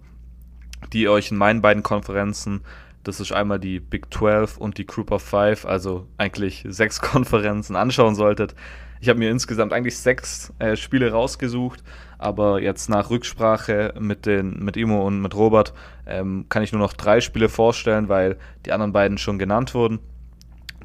[0.92, 2.62] die euch in meinen beiden Konferenzen,
[3.04, 7.76] das ist einmal die Big 12 und die Group of Five, also eigentlich sechs Konferenzen
[7.76, 8.54] anschauen solltet.
[9.00, 11.82] Ich habe mir insgesamt eigentlich sechs äh, Spiele rausgesucht,
[12.18, 15.72] aber jetzt nach Rücksprache mit, den, mit Imo und mit Robert
[16.06, 18.36] ähm, kann ich nur noch drei Spiele vorstellen, weil
[18.66, 20.00] die anderen beiden schon genannt wurden.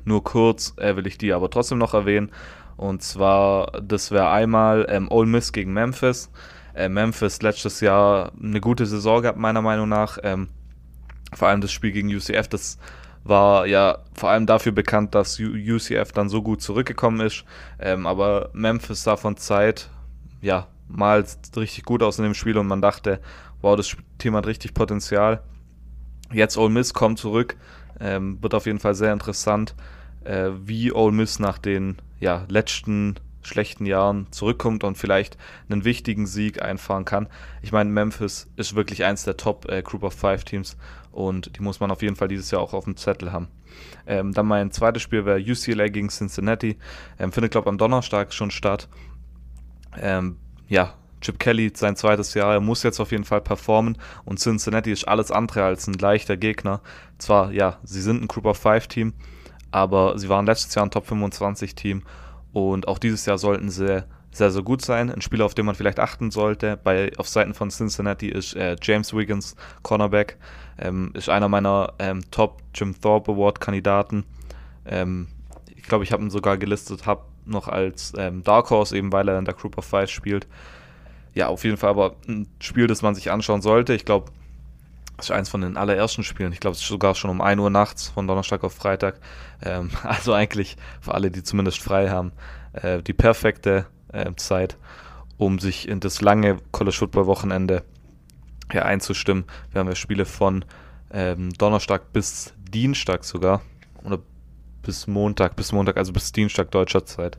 [0.05, 2.32] Nur kurz äh, will ich die aber trotzdem noch erwähnen.
[2.78, 6.32] Und zwar, das wäre einmal ähm, Ole Miss gegen Memphis.
[6.74, 10.20] Äh, Memphis letztes Jahr eine gute Saison gehabt, meiner Meinung nach.
[10.24, 10.47] Ähm,
[11.36, 12.78] vor allem das Spiel gegen UCF, das
[13.24, 17.44] war ja vor allem dafür bekannt, dass UCF dann so gut zurückgekommen ist.
[17.80, 19.90] Ähm, aber Memphis sah von Zeit,
[20.42, 21.26] ja, mal
[21.58, 23.20] richtig gut aus in dem Spiel und man dachte,
[23.62, 25.42] wow, das Team hat richtig Potenzial.
[26.32, 27.58] Jetzt Ole Miss kommt zurück,
[28.00, 29.76] ähm, wird auf jeden Fall sehr interessant,
[30.24, 35.38] äh, wie Ole Miss nach den ja, letzten schlechten Jahren zurückkommt und vielleicht
[35.70, 37.28] einen wichtigen Sieg einfahren kann.
[37.62, 40.78] Ich meine, Memphis ist wirklich eins der Top äh, Group of Five Teams
[41.16, 43.47] und die muss man auf jeden Fall dieses Jahr auch auf dem Zettel haben.
[44.05, 46.78] Ähm, dann mein zweites Spiel wäre UCLA gegen Cincinnati.
[47.18, 48.89] Ähm, findet, glaube ich, am Donnerstag schon statt.
[49.97, 50.38] Ähm,
[50.68, 54.91] ja, Chip Kelly sein zweites Jahr, er muss jetzt auf jeden Fall performen und Cincinnati
[54.91, 56.82] ist alles andere als ein leichter Gegner.
[57.18, 59.13] Zwar, ja, sie sind ein Group of Five Team,
[59.72, 62.03] aber sie waren letztes Jahr ein Top 25 Team
[62.51, 64.03] und auch dieses Jahr sollten sie
[64.36, 65.12] sehr, sehr gut sein.
[65.12, 68.76] Ein Spieler, auf den man vielleicht achten sollte, bei, auf Seiten von Cincinnati ist äh,
[68.82, 70.38] James Wiggins, Cornerback.
[70.78, 74.26] Ähm, ist einer meiner ähm, Top Jim Thorpe Award Kandidaten.
[74.86, 75.28] Ähm,
[75.76, 79.28] ich glaube, ich habe ihn sogar gelistet, habe noch als ähm, Dark Horse, eben weil
[79.30, 80.48] er in der Group of Five spielt.
[81.34, 83.94] Ja, auf jeden Fall aber ein Spiel, das man sich anschauen sollte.
[83.94, 84.32] Ich glaube,
[85.18, 86.52] das ist eins von den allerersten Spielen.
[86.52, 89.20] Ich glaube, es ist sogar schon um 1 Uhr nachts von Donnerstag auf Freitag.
[89.64, 92.32] Ähm, also eigentlich für alle, die zumindest frei haben,
[92.74, 94.78] äh, die perfekte äh, Zeit,
[95.38, 97.84] um sich in das lange College Football Wochenende
[98.74, 99.45] ja, einzustimmen.
[99.72, 100.66] Wir haben ja Spiele von
[101.11, 103.61] ähm, Donnerstag bis Dienstag sogar.
[104.03, 104.20] Oder
[104.82, 107.38] bis Montag, bis Montag, also bis Dienstag deutscher Zeit.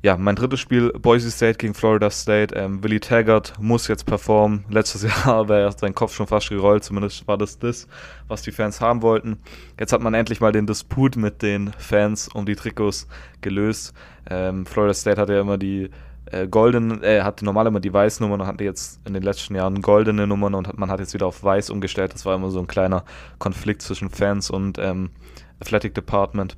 [0.00, 2.54] Ja, mein drittes Spiel, Boise State gegen Florida State.
[2.54, 4.64] Ähm, Willie Taggart muss jetzt performen.
[4.70, 7.88] Letztes Jahr wäre sein Kopf schon fast gerollt, zumindest war das das,
[8.28, 9.40] was die Fans haben wollten.
[9.78, 13.08] Jetzt hat man endlich mal den Disput mit den Fans um die Trikots
[13.40, 13.92] gelöst.
[14.30, 15.90] Ähm, Florida State hat ja immer die
[16.26, 19.56] äh, golden, er hatte normal immer die weißen Nummern und hatte jetzt in den letzten
[19.56, 22.14] Jahren goldene Nummern und hat, man hat jetzt wieder auf weiß umgestellt.
[22.14, 23.04] Das war immer so ein kleiner
[23.40, 25.10] Konflikt zwischen Fans und ähm,
[25.58, 26.56] Athletic Department.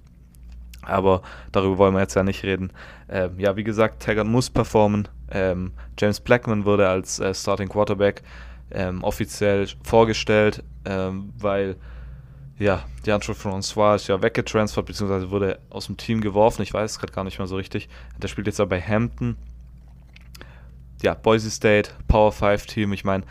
[0.83, 1.22] Aber
[1.53, 2.72] darüber wollen wir jetzt ja nicht reden.
[3.09, 5.09] Ähm, ja, wie gesagt, Taggart muss performen.
[5.31, 8.22] Ähm, James Blackman wurde als äh, Starting Quarterback
[8.70, 11.76] ähm, offiziell vorgestellt, ähm, weil
[12.59, 16.62] ja, DeAndre François ist ja weggetransfert, beziehungsweise wurde aus dem Team geworfen.
[16.62, 17.89] Ich weiß es gerade gar nicht mehr so richtig.
[18.18, 19.37] Der spielt jetzt aber bei Hampton.
[21.03, 22.93] Ja, Boise State, Power 5 Team.
[22.93, 23.24] Ich meine,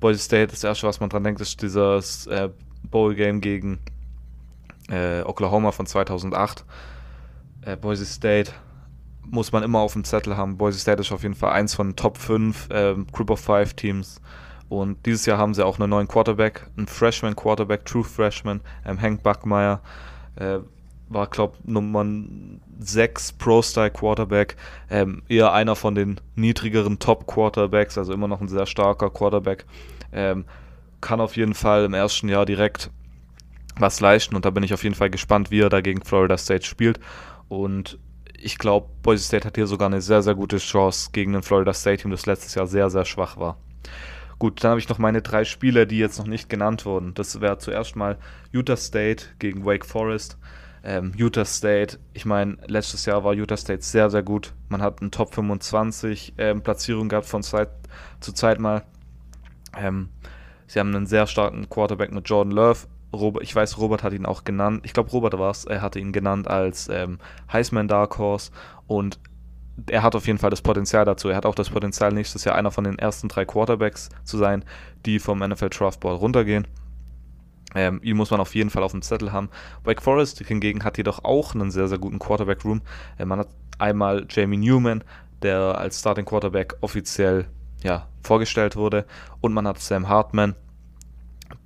[0.00, 2.50] Boise State, das erste, was man dran denkt, ist dieses äh,
[2.90, 3.78] Bowl-Game gegen
[4.90, 6.64] äh, Oklahoma von 2008.
[7.62, 8.52] Äh, Boise State
[9.24, 10.58] muss man immer auf dem Zettel haben.
[10.58, 14.20] Boise State ist auf jeden Fall eins von Top 5 äh, Group of 5 Teams.
[14.68, 19.00] Und dieses Jahr haben sie auch einen neuen Quarterback, einen Freshman Quarterback, True Freshman, ähm,
[19.00, 19.80] Hank Buckmeyer.
[20.36, 20.60] Äh,
[21.08, 22.06] war, glaube Nummer
[22.78, 24.56] 6 Pro-Style Quarterback.
[24.90, 29.66] Ähm, eher einer von den niedrigeren Top-Quarterbacks, also immer noch ein sehr starker Quarterback.
[30.12, 30.46] Ähm,
[31.00, 32.90] kann auf jeden Fall im ersten Jahr direkt
[33.78, 36.36] was leisten und da bin ich auf jeden Fall gespannt, wie er da gegen Florida
[36.36, 37.00] State spielt.
[37.48, 37.98] Und
[38.38, 41.72] ich glaube, Boise State hat hier sogar eine sehr, sehr gute Chance gegen ein Florida
[41.72, 43.56] State Team, das letztes Jahr sehr, sehr schwach war.
[44.38, 47.14] Gut, dann habe ich noch meine drei Spiele, die jetzt noch nicht genannt wurden.
[47.14, 48.18] Das wäre zuerst mal
[48.50, 50.36] Utah State gegen Wake Forest.
[50.82, 54.52] Ähm, Utah State, ich meine, letztes Jahr war Utah State sehr, sehr gut.
[54.68, 57.68] Man hat eine Top 25 ähm, Platzierung gehabt von Zeit
[58.18, 58.82] zu Zeit mal.
[59.78, 60.08] Ähm,
[60.66, 62.80] sie haben einen sehr starken Quarterback mit Jordan Love.
[63.12, 64.82] Robert, ich weiß, Robert hat ihn auch genannt.
[64.84, 65.64] Ich glaube, Robert war es.
[65.64, 67.18] Er hatte ihn genannt als ähm,
[67.52, 68.50] Heisman Dark Horse.
[68.86, 69.18] Und
[69.86, 71.28] er hat auf jeden Fall das Potenzial dazu.
[71.28, 74.64] Er hat auch das Potenzial, nächstes Jahr einer von den ersten drei Quarterbacks zu sein,
[75.06, 76.66] die vom NFL Draftboard runtergehen.
[77.74, 79.48] Ähm, ihn muss man auf jeden Fall auf dem Zettel haben.
[79.84, 82.82] Wake Forest hingegen hat jedoch auch einen sehr, sehr guten Quarterback-Room.
[83.18, 83.48] Äh, man hat
[83.78, 85.02] einmal Jamie Newman,
[85.40, 87.46] der als Starting Quarterback offiziell
[87.82, 89.06] ja, vorgestellt wurde,
[89.40, 90.54] und man hat Sam Hartman,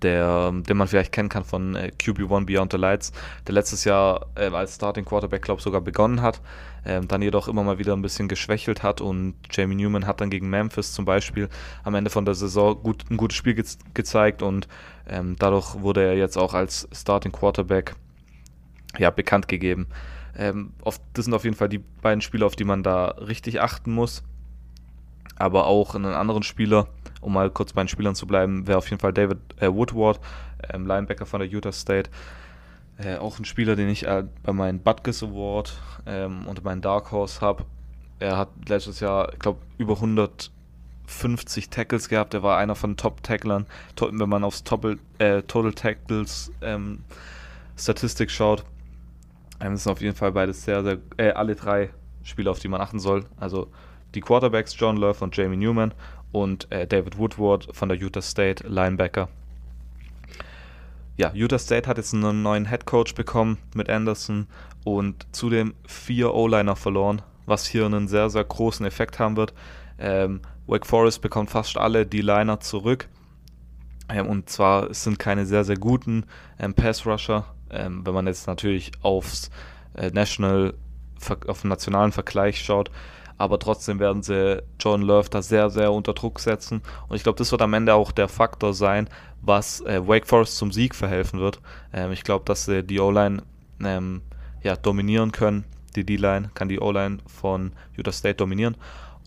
[0.02, 3.12] der, den man vielleicht kennen kann von äh, QB1 Beyond the Lights,
[3.46, 6.40] der letztes Jahr äh, als Starting Quarterback, glaube ich, sogar begonnen hat,
[6.84, 10.30] ähm, dann jedoch immer mal wieder ein bisschen geschwächelt hat und Jamie Newman hat dann
[10.30, 11.48] gegen Memphis zum Beispiel
[11.82, 13.64] am Ende von der Saison gut, ein gutes Spiel ge
[13.94, 14.68] gezeigt und
[15.08, 17.94] ähm, dadurch wurde er jetzt auch als Starting Quarterback
[18.98, 19.88] ja, bekannt gegeben.
[20.38, 23.60] Ähm, auf, das sind auf jeden Fall die beiden Spieler, auf die man da richtig
[23.60, 24.22] achten muss.
[25.36, 26.88] Aber auch einen anderen Spieler,
[27.20, 30.20] um mal kurz bei den Spielern zu bleiben, wäre auf jeden Fall David äh, Woodward,
[30.72, 32.10] ähm, Linebacker von der Utah State.
[32.98, 37.12] Äh, auch ein Spieler, den ich äh, bei meinem Butkus Award ähm, und meinem Dark
[37.12, 37.64] Horse habe.
[38.18, 42.32] Er hat letztes Jahr, ich glaube, über 150 Tackles gehabt.
[42.32, 43.66] Er war einer von Top-Tacklern,
[44.00, 47.00] wenn man aufs Total, äh, Total Tackles ähm,
[47.76, 48.64] Statistik schaut.
[49.60, 51.90] Ähm, sind auf jeden Fall beides sehr, sehr, äh, alle drei
[52.22, 53.26] Spieler, auf die man achten soll.
[53.36, 53.70] Also
[54.14, 55.92] die Quarterbacks John Love und Jamie Newman
[56.32, 59.28] und äh, David Woodward von der Utah State Linebacker.
[61.16, 64.46] Ja, Utah State hat jetzt einen neuen Head Coach bekommen mit Anderson
[64.84, 69.54] und zudem vier O-Liner verloren, was hier einen sehr, sehr großen Effekt haben wird.
[69.98, 73.08] Ähm, Wake Forest bekommt fast alle die Liner zurück.
[74.08, 76.26] Ähm, und zwar sind keine sehr, sehr guten
[76.58, 77.46] ähm, Pass-Rusher.
[77.70, 79.50] Ähm, wenn man jetzt natürlich aufs
[79.94, 80.74] äh, National,
[81.46, 82.90] auf den nationalen Vergleich schaut,
[83.38, 86.80] aber trotzdem werden sie John Love da sehr, sehr unter Druck setzen.
[87.08, 89.08] Und ich glaube, das wird am Ende auch der Faktor sein,
[89.42, 91.60] was äh, Wake Forest zum Sieg verhelfen wird.
[91.92, 93.42] Ähm, ich glaube, dass sie die O-Line
[93.84, 94.22] ähm,
[94.62, 95.64] ja, dominieren können.
[95.94, 98.76] Die D-Line kann die O-Line von Utah State dominieren.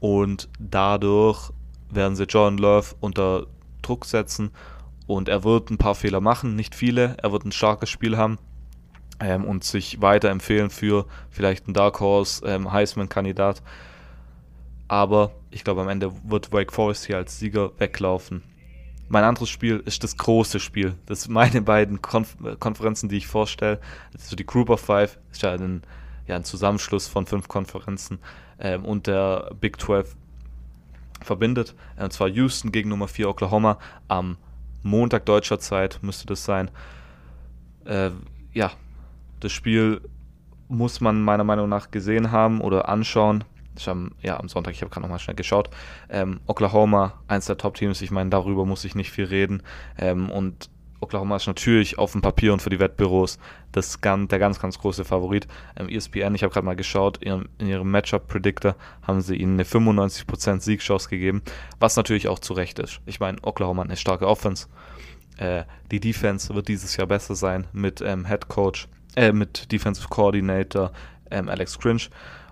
[0.01, 1.51] Und dadurch
[1.89, 3.47] werden sie John Love unter
[3.81, 4.51] Druck setzen.
[5.07, 7.15] Und er wird ein paar Fehler machen, nicht viele.
[7.21, 8.37] Er wird ein starkes Spiel haben.
[9.19, 13.61] Ähm, und sich weiterempfehlen für vielleicht einen Dark Horse ähm, Heisman-Kandidat
[14.89, 18.43] aber ich glaube, am Ende wird Wake Forest hier als Sieger weglaufen.
[19.07, 20.95] Mein anderes Spiel ist das große Spiel.
[21.05, 23.79] Das sind meine beiden Konf Konferenzen, die ich vorstelle.
[24.13, 25.83] Also die Group of Five ist ja ein,
[26.27, 28.19] ja ein Zusammenschluss von fünf Konferenzen
[28.59, 30.15] ähm, und der Big 12
[31.21, 31.75] verbindet.
[31.95, 33.77] Äh, und zwar Houston gegen Nummer 4 Oklahoma
[34.07, 34.37] am
[34.81, 36.71] Montag deutscher Zeit müsste das sein.
[37.85, 38.11] Äh,
[38.53, 38.71] ja,
[39.39, 40.01] das Spiel
[40.67, 43.43] muss man meiner Meinung nach gesehen haben oder anschauen
[43.87, 45.69] am, ja, am Sonntag, ich habe gerade nochmal schnell geschaut.
[46.09, 49.63] Ähm, Oklahoma, eins der Top-Teams, ich meine, darüber muss ich nicht viel reden.
[49.97, 50.69] Ähm, und
[51.01, 53.39] Oklahoma ist natürlich auf dem Papier und für die Wettbüros
[53.71, 55.47] das der ganz, ganz große Favorit.
[55.77, 59.63] Ähm, ESPN, ich habe gerade mal geschaut, in, in ihrem Matchup-Predictor haben sie ihnen eine
[59.63, 61.41] 95% Siegchance gegeben,
[61.79, 62.99] was natürlich auch zu Recht ist.
[63.05, 64.67] Ich meine, Oklahoma hat eine starke Offense.
[65.37, 70.09] Äh, die Defense wird dieses Jahr besser sein mit ähm, Head Coach, äh, mit Defensive
[70.09, 70.91] Coordinator
[71.31, 72.03] ähm, Alex Cringe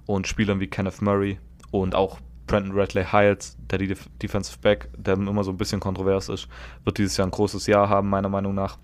[0.07, 1.37] und Spielern wie Kenneth Murray
[1.69, 6.29] und auch Brandon Radley Hiles, der die Defensive Back, der immer so ein bisschen kontrovers
[6.29, 6.47] ist,
[6.83, 8.77] wird dieses Jahr ein großes Jahr haben, meiner Meinung nach.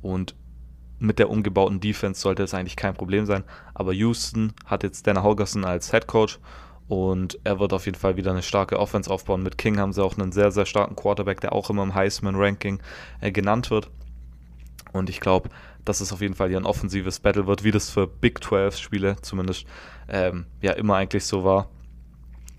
[0.00, 0.34] Und
[0.98, 3.44] mit der umgebauten Defense sollte es eigentlich kein Problem sein.
[3.74, 6.38] Aber Houston hat jetzt Dana Holgerson als Head Coach
[6.88, 9.42] und er wird auf jeden Fall wieder eine starke Offense aufbauen.
[9.42, 12.80] Mit King haben sie auch einen sehr, sehr starken Quarterback, der auch immer im Heisman-Ranking
[13.20, 13.90] äh, genannt wird.
[14.96, 15.50] Und ich glaube,
[15.84, 19.16] dass es auf jeden Fall hier ein offensives Battle wird, wie das für Big 12-Spiele
[19.22, 19.66] zumindest
[20.08, 21.68] ähm, ja immer eigentlich so war.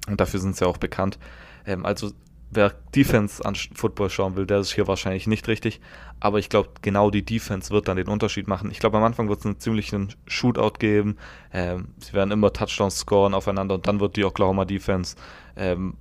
[0.07, 1.19] Und dafür sind sie auch bekannt.
[1.65, 2.11] Ähm, also
[2.49, 5.81] wer Defense an Football schauen will, der ist hier wahrscheinlich nicht richtig.
[6.19, 8.71] Aber ich glaube, genau die Defense wird dann den Unterschied machen.
[8.71, 11.17] Ich glaube, am Anfang wird es einen ziemlichen Shootout geben.
[11.51, 15.15] Ähm, sie werden immer Touchdowns scoren aufeinander und dann wird die Oklahoma Defense
[15.55, 15.95] ähm,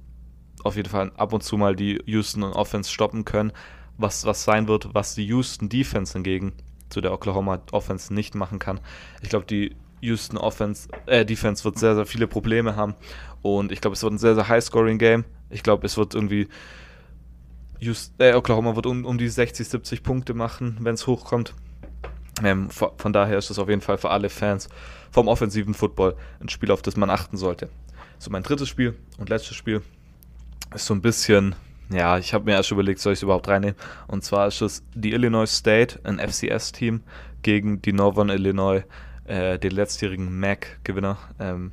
[0.62, 3.52] auf jeden Fall ab und zu mal die Houston Offense stoppen können.
[3.98, 6.52] Was, was sein wird, was die Houston Defense hingegen
[6.88, 8.80] zu der Oklahoma Offense nicht machen kann.
[9.22, 12.94] Ich glaube, die Houston Offense, äh, Defense wird sehr, sehr viele Probleme haben.
[13.42, 15.24] Und ich glaube, es wird ein sehr, sehr High-Scoring-Game.
[15.50, 16.48] Ich glaube, es wird irgendwie.
[17.78, 21.54] Just, äh, Oklahoma wird um, um die 60, 70 Punkte machen, wenn es hochkommt.
[22.42, 24.68] Ähm, von daher ist es auf jeden Fall für alle Fans
[25.10, 27.68] vom offensiven Football ein Spiel, auf das man achten sollte.
[28.18, 29.82] So, mein drittes Spiel und letztes Spiel
[30.74, 31.54] ist so ein bisschen,
[31.90, 33.76] ja, ich habe mir erst überlegt, soll ich es überhaupt reinnehmen.
[34.08, 37.02] Und zwar ist es die Illinois State, ein FCS-Team,
[37.42, 38.82] gegen die Northern Illinois,
[39.24, 41.18] äh, den letztjährigen MAC-Gewinner.
[41.38, 41.72] Ähm,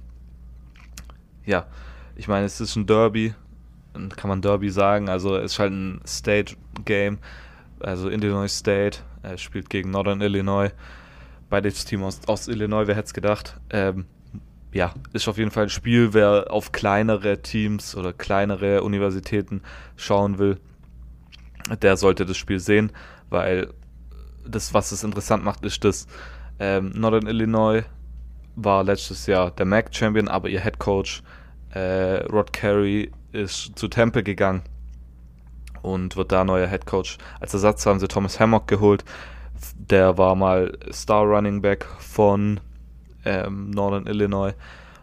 [1.45, 1.65] ja,
[2.15, 3.33] ich meine, es ist ein Derby,
[4.15, 7.19] kann man Derby sagen, also es ist halt ein State-Game,
[7.79, 10.71] also Illinois State, er spielt gegen Northern Illinois,
[11.49, 13.59] beides Team aus, aus Illinois, wer hätte es gedacht.
[13.69, 14.05] Ähm,
[14.73, 19.61] ja, ist auf jeden Fall ein Spiel, wer auf kleinere Teams oder kleinere Universitäten
[19.95, 20.59] schauen will,
[21.81, 22.91] der sollte das Spiel sehen,
[23.29, 23.69] weil
[24.45, 26.07] das, was es interessant macht, ist, dass
[26.59, 27.83] ähm, Northern Illinois
[28.55, 31.23] war letztes Jahr der MAC-Champion, aber ihr Head Coach
[31.73, 34.63] äh, Rod Carey ist zu Temple gegangen
[35.81, 37.17] und wird da neuer Head Coach.
[37.39, 39.03] Als Ersatz haben sie Thomas Hammock geholt.
[39.75, 42.59] Der war mal Star Running Back von
[43.25, 44.53] ähm, Northern Illinois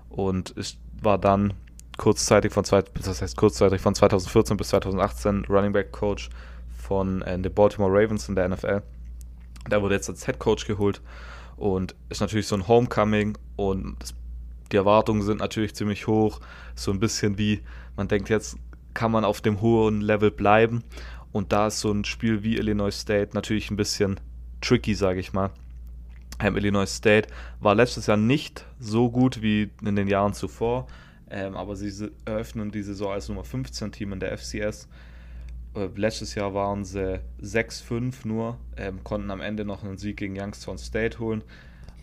[0.08, 1.54] und ist, war dann
[1.96, 6.30] kurzzeitig von, zwei, das heißt kurzzeitig von 2014 bis 2018 Running Back Coach
[6.76, 8.82] von äh, den Baltimore Ravens in der NFL.
[9.70, 11.00] Der wurde jetzt als Head Coach geholt
[11.56, 14.14] und ist natürlich so ein Homecoming und das,
[14.72, 16.40] die Erwartungen sind natürlich ziemlich hoch.
[16.74, 17.60] So ein bisschen wie,
[17.96, 18.56] man denkt jetzt,
[18.94, 20.82] kann man auf dem hohen Level bleiben.
[21.32, 24.18] Und da ist so ein Spiel wie Illinois State natürlich ein bisschen
[24.60, 25.50] tricky, sage ich mal.
[26.40, 27.28] Ähm, Illinois State
[27.60, 30.86] war letztes Jahr nicht so gut wie in den Jahren zuvor,
[31.30, 34.88] ähm, aber sie eröffnen die Saison als Nummer 15 Team in der FCS
[35.74, 40.38] äh, letztes Jahr waren sie 6-5 nur, ähm, konnten am Ende noch einen Sieg gegen
[40.38, 41.44] Youngstown State holen.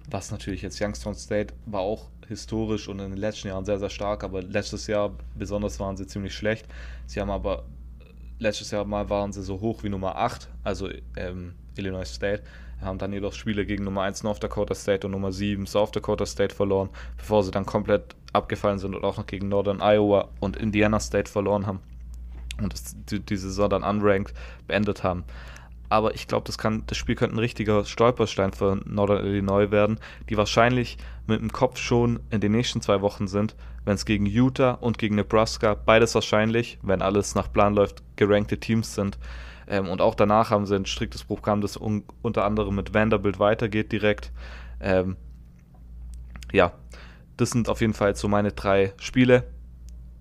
[0.09, 3.89] Was natürlich jetzt Youngstown State war auch historisch und in den letzten Jahren sehr, sehr
[3.89, 6.65] stark, aber letztes Jahr besonders waren sie ziemlich schlecht.
[7.05, 7.65] Sie haben aber
[8.39, 12.43] letztes Jahr mal waren sie so hoch wie Nummer 8, also ähm, Illinois State,
[12.81, 16.25] haben dann jedoch Spiele gegen Nummer 1 North Dakota State und Nummer 7 South Dakota
[16.25, 20.57] State verloren, bevor sie dann komplett abgefallen sind und auch noch gegen Northern Iowa und
[20.57, 21.79] Indiana State verloren haben
[22.61, 24.33] und das, die, die Saison dann unranked
[24.67, 25.23] beendet haben.
[25.89, 29.99] Aber ich glaube, das, das Spiel könnte ein richtiger Stolperstein für Northern Illinois werden,
[30.29, 30.97] die wahrscheinlich
[31.27, 33.55] mit dem Kopf schon in den nächsten zwei Wochen sind,
[33.85, 38.59] wenn es gegen Utah und gegen Nebraska, beides wahrscheinlich, wenn alles nach Plan läuft, gerankte
[38.59, 39.17] Teams sind.
[39.67, 43.39] Ähm, und auch danach haben sie ein striktes Programm, das un unter anderem mit Vanderbilt
[43.39, 44.31] weitergeht direkt.
[44.79, 45.17] Ähm,
[46.51, 46.71] ja,
[47.35, 49.43] das sind auf jeden Fall so meine drei Spiele.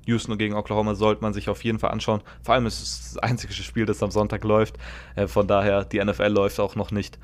[0.07, 2.23] Houston gegen Oklahoma sollte man sich auf jeden Fall anschauen.
[2.43, 4.77] Vor allem ist es das einzige Spiel, das am Sonntag läuft.
[5.15, 7.19] Äh, von daher, die NFL läuft auch noch nicht.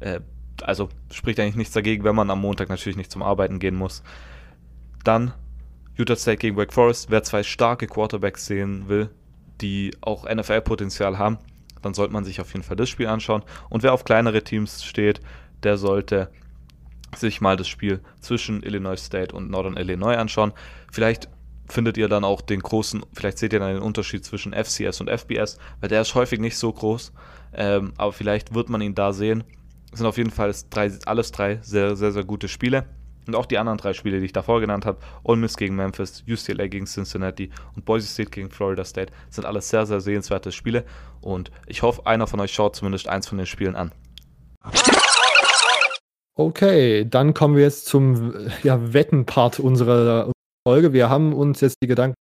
[0.00, 0.20] Äh,
[0.62, 4.02] also spricht eigentlich nichts dagegen, wenn man am Montag natürlich nicht zum Arbeiten gehen muss.
[5.04, 5.32] Dann
[5.96, 7.10] Utah State gegen Wake Forest.
[7.10, 9.10] Wer zwei starke Quarterbacks sehen will,
[9.60, 11.38] die auch NFL-Potenzial haben,
[11.82, 13.42] dann sollte man sich auf jeden Fall das Spiel anschauen.
[13.68, 15.20] Und wer auf kleinere Teams steht,
[15.62, 16.30] der sollte
[17.14, 20.52] sich mal das Spiel zwischen Illinois State und Northern Illinois anschauen.
[20.90, 21.28] Vielleicht
[21.68, 25.10] findet ihr dann auch den großen, vielleicht seht ihr dann den Unterschied zwischen FCS und
[25.10, 27.12] FBS, weil der ist häufig nicht so groß,
[27.54, 29.44] ähm, aber vielleicht wird man ihn da sehen.
[29.92, 32.86] Es sind auf jeden Fall drei, alles drei sehr, sehr, sehr gute Spiele.
[33.26, 36.24] Und auch die anderen drei Spiele, die ich davor genannt habe, Ole Miss gegen Memphis,
[36.28, 40.84] UCLA gegen Cincinnati und Boise State gegen Florida State, sind alles sehr, sehr sehenswerte Spiele.
[41.20, 43.92] Und ich hoffe, einer von euch schaut zumindest eins von den Spielen an.
[46.34, 50.30] Okay, dann kommen wir jetzt zum ja, Wetten-Part unserer,
[50.66, 50.92] Folge.
[50.92, 52.16] Wir haben uns jetzt die Gedanken,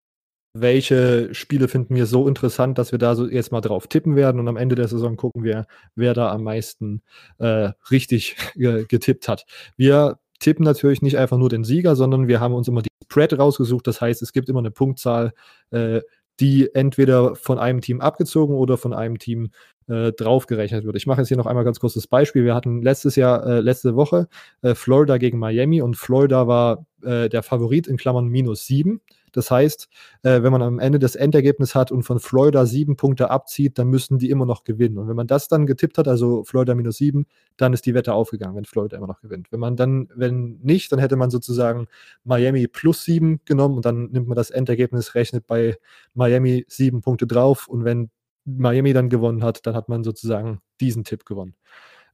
[0.56, 4.40] welche Spiele finden wir so interessant, dass wir da so jetzt mal drauf tippen werden
[4.40, 7.02] und am Ende der Saison gucken wir, wer da am meisten
[7.40, 9.48] äh, richtig getippt hat.
[9.78, 13.38] Wir tippen natürlich nicht einfach nur den Sieger, sondern wir haben uns immer die Spread
[13.38, 13.88] rausgesucht.
[13.88, 15.34] Das heißt, es gibt immer eine Punktzahl,
[15.72, 16.02] äh,
[16.40, 19.52] die entweder von einem Team abgezogen oder von einem Team
[19.88, 20.96] äh, draufgerechnet wird.
[20.96, 22.44] Ich mache jetzt hier noch einmal ganz kurz das Beispiel.
[22.44, 24.28] Wir hatten letztes Jahr, äh, letzte Woche
[24.62, 29.02] äh, Florida gegen Miami und Florida war äh, der Favorit in Klammern minus sieben.
[29.36, 29.88] Das heißt,
[30.24, 33.88] äh, wenn man am Ende das Endergebnis hat und von Florida sieben Punkte abzieht, dann
[33.88, 34.98] müssen die immer noch gewinnen.
[34.98, 37.26] Und wenn man das dann getippt hat, also Florida minus sieben,
[37.58, 39.52] dann ist die Wette aufgegangen, wenn Florida immer noch gewinnt.
[39.52, 41.88] Wenn man dann, wenn nicht, dann hätte man sozusagen
[42.24, 45.78] Miami plus sieben genommen und dann nimmt man das Endergebnis, rechnet bei
[46.14, 48.10] Miami sieben Punkte drauf und wenn
[48.46, 51.56] Miami dann gewonnen hat, dann hat man sozusagen diesen Tipp gewonnen.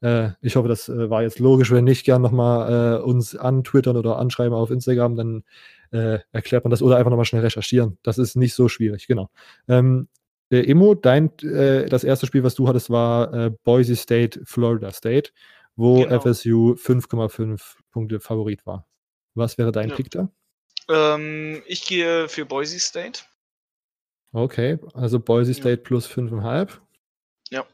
[0.02, 1.72] Äh, ich hoffe, das äh, war jetzt logisch.
[1.72, 5.44] Wenn nicht, gern nochmal äh, uns antwittern oder anschreiben auf Instagram, dann
[5.92, 7.98] äh, erklärt man das oder einfach nochmal schnell recherchieren.
[8.04, 9.30] Das ist nicht so schwierig, genau.
[9.68, 10.08] Ähm,
[10.52, 14.92] äh, Emo, dein, äh, das erste Spiel, was du hattest, war äh, Boise State, Florida
[14.92, 15.32] State,
[15.76, 16.20] wo Genau.
[16.20, 18.88] FSU 5,5 Punkte Favorit war.
[19.36, 19.96] Was wäre dein Ja.
[19.96, 20.30] Pick da?
[20.90, 23.22] Ähm, ich gehe für Boise State.
[24.34, 25.58] Okay, also Boise Ja.
[25.58, 26.80] State plus 5,5.
[27.50, 27.66] Ja.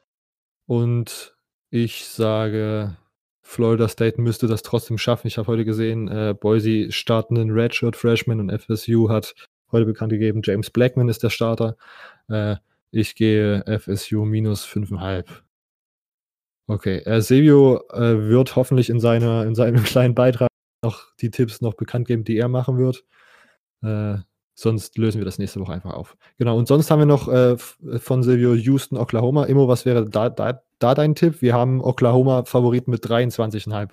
[0.65, 1.36] Und
[1.69, 2.97] ich sage,
[3.41, 5.27] Florida State müsste das trotzdem schaffen.
[5.27, 9.35] Ich habe heute gesehen, äh, Boise starten einen Redshirt Freshman und FSU hat
[9.71, 11.77] heute bekannt gegeben, James Blackman ist der Starter.
[12.29, 12.57] Äh,
[12.91, 15.25] ich gehe FSU minus 5,5.
[16.67, 20.49] Okay, äh, Silvio äh, wird hoffentlich in, seiner, in seinem kleinen Beitrag
[20.83, 23.05] noch die Tipps noch bekannt geben, die er machen wird.
[23.81, 24.17] Äh,
[24.53, 26.17] sonst lösen wir das nächste Woche einfach auf.
[26.37, 29.45] Genau, und sonst haben wir noch äh, von Silvio Houston, Oklahoma.
[29.45, 31.41] Immo, was wäre da, da, da dein Tipp?
[31.41, 33.91] Wir haben Oklahoma Favoriten mit 23,5.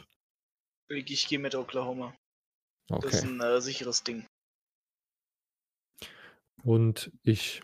[0.89, 2.15] Ich, ich gehe mit Oklahoma.
[2.89, 3.29] Das ist Okay.
[3.33, 4.27] ein äh, sicheres Ding.
[6.63, 7.63] Und ich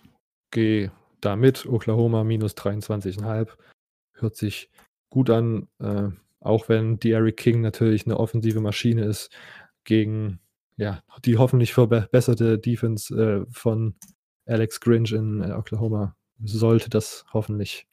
[0.51, 3.57] gehe damit Oklahoma minus 23,5.
[4.15, 4.71] Hört sich
[5.11, 6.09] gut an, äh,
[6.41, 9.31] auch wenn Derrick King natürlich eine offensive Maschine ist
[9.85, 10.41] gegen
[10.77, 13.95] ja, die hoffentlich verbesserte Defense äh, von
[14.47, 16.17] Alex Grinch in äh, Oklahoma.
[16.43, 17.87] Sollte das hoffentlich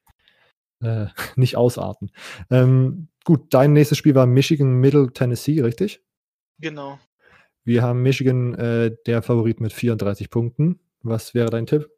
[0.82, 2.12] äh, nicht ausarten.
[2.50, 6.02] Ähm, gut, dein nächstes Spiel war Michigan Middle Tennessee, richtig?
[6.60, 7.00] Genau.
[7.64, 10.80] Wir haben Michigan äh, der Favorit mit 34 Punkten.
[11.02, 11.90] Was wäre dein Tipp?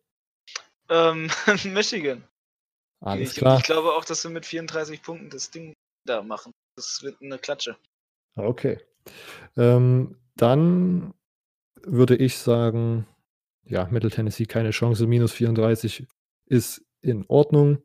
[0.89, 1.29] Ähm,
[1.73, 2.23] Michigan.
[3.01, 3.59] Alles ich, klar.
[3.59, 5.73] ich glaube auch, dass wir mit 34 Punkten das Ding
[6.05, 6.51] da machen.
[6.75, 7.77] Das wird eine Klatsche.
[8.35, 8.79] Okay.
[9.55, 11.13] Ähm, dann
[11.83, 13.05] würde ich sagen,
[13.63, 15.07] ja, Middle Tennessee keine Chance.
[15.07, 16.07] Minus 34
[16.47, 17.83] ist in Ordnung.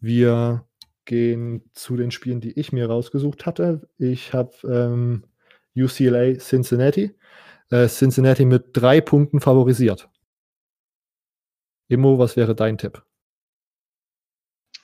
[0.00, 0.66] Wir
[1.04, 3.88] gehen zu den Spielen, die ich mir rausgesucht hatte.
[3.98, 5.24] Ich habe ähm,
[5.76, 7.14] UCLA Cincinnati.
[7.70, 10.08] Äh, Cincinnati mit drei Punkten favorisiert.
[11.88, 13.02] Immo, was wäre dein Tipp?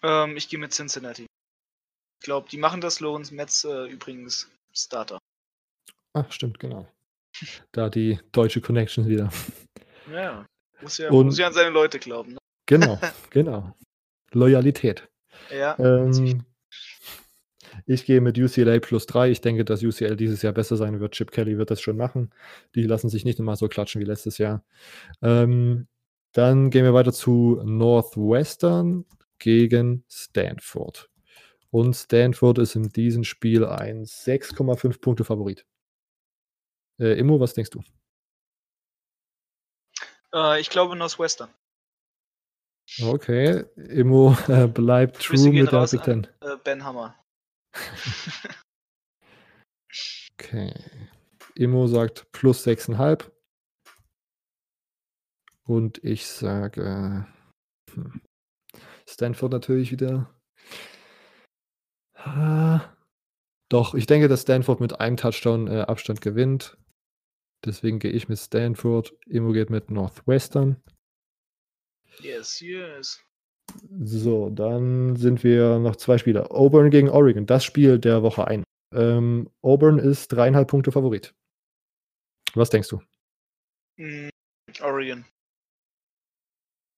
[0.03, 1.23] Ähm, ich gehe mit Cincinnati.
[1.25, 3.01] Ich glaube, die machen das.
[3.01, 5.19] Lorenz Metz äh, übrigens Starter.
[6.15, 6.89] Ach, stimmt, genau.
[7.73, 9.31] Da die deutsche Connection wieder.
[10.11, 10.47] Ja.
[10.81, 12.33] Muss ja, Und- muss ja an seine Leute glauben.
[12.33, 12.39] Ne?
[12.67, 12.99] Genau,
[13.31, 13.75] genau.
[14.35, 15.09] Loyalität.
[15.51, 15.79] Ja.
[15.79, 16.45] Ähm,
[17.87, 19.31] ich gehe mit UCLA plus 3.
[19.31, 21.13] Ich denke, dass UCL dieses Jahr besser sein wird.
[21.13, 22.31] Chip Kelly wird das schon machen.
[22.75, 24.65] Die lassen sich nicht immer so klatschen wie letztes Jahr.
[25.23, 25.87] Ähm,
[26.33, 29.05] dann gehen wir weiter zu Northwestern
[29.39, 31.11] gegen Stanford.
[31.71, 35.67] Und Stanford ist in diesem Spiel ein 6,5 Punkte Favorit.
[36.99, 37.83] Äh, Immo, was denkst du?
[40.33, 41.51] Äh, ich glaube Northwestern.
[43.03, 46.27] Okay, Immo äh, bleibt Grüße true mit der raus Ten.
[46.41, 47.17] an äh, Ben Hammer.
[50.37, 50.75] Okay.
[51.55, 53.31] Immo sagt plus 6,5.
[55.67, 57.27] Und ich sage
[57.93, 58.21] hm,
[59.09, 60.35] Stanford natürlich wieder.
[62.15, 62.81] Ah,
[63.71, 66.77] doch, ich denke, dass Stanford mit einem Touchdown äh, Abstand gewinnt.
[67.65, 69.15] Deswegen gehe ich mit Stanford.
[69.27, 70.83] Immo geht mit Northwestern.
[72.21, 73.21] Yes, yes.
[74.01, 76.53] So, dann sind wir noch zwei Spieler.
[76.53, 77.47] Auburn gegen Oregon.
[77.47, 78.65] Das Spiel der Woche ein.
[78.95, 81.35] Ähm, Auburn ist dreieinhalb Punkte Favorit.
[82.55, 83.01] Was denkst du?
[83.97, 84.29] Mm,
[84.81, 85.25] Oregon.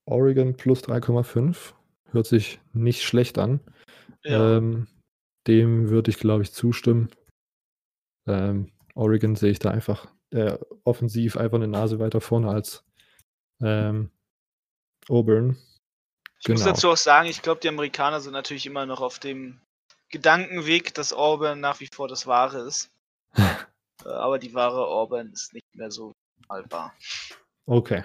[0.06, 1.72] Oregon plus 3,5.
[2.10, 3.60] Hört sich nicht schlecht an.
[4.24, 4.58] Ja.
[4.58, 4.86] Ähm,
[5.46, 7.10] dem würde ich, glaube ich, zustimmen.
[8.26, 12.84] Ähm, Oregon sehe ich da einfach äh, offensiv einfach eine Nase weiter vorne als
[13.62, 14.10] ähm,
[15.08, 15.56] Auburn.
[16.40, 16.72] ich muss genau.
[16.72, 19.60] dazu auch sagen, ich glaube, die Amerikaner sind natürlich immer noch auf dem
[20.10, 22.90] Gedankenweg, dass Auburn nach wie vor das Wahre ist.
[24.04, 26.12] Äh, Aber die wahre Auburn ist nicht mehr so
[26.48, 26.94] wahr.
[27.64, 28.04] Okay.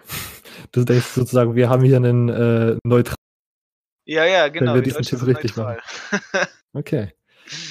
[0.71, 3.15] Das heißt sozusagen, wir haben hier einen äh, neutral.
[4.05, 4.73] Ja, ja, genau.
[4.73, 5.81] wir die diesen Tipp richtig neutral.
[6.73, 7.11] Okay.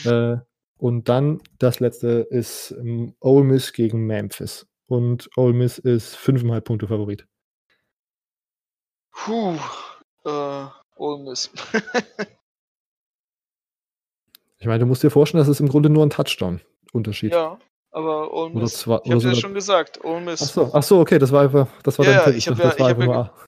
[0.04, 0.36] Äh,
[0.76, 4.66] und dann das letzte ist ähm, Ole Miss gegen Memphis.
[4.86, 7.26] und Ole Miss ist 5,5 Punkte Favorit.
[9.12, 9.58] Puh,
[10.24, 11.50] äh, Ole Miss.
[14.62, 17.32] Ich meine, du musst dir vorstellen, das ist im Grunde nur ein Touchdown-Unterschied.
[17.32, 17.58] ja,
[17.92, 18.74] aber Ole Miss.
[18.74, 20.42] zwei- ich hab's ja schon gesagt, Ole Miss.
[20.42, 22.34] Ach so, ach so, okay, das war einfach, das war Ja, dein ja, Tipp.
[22.36, 23.46] ich dachte, ja- das war ich einfach A.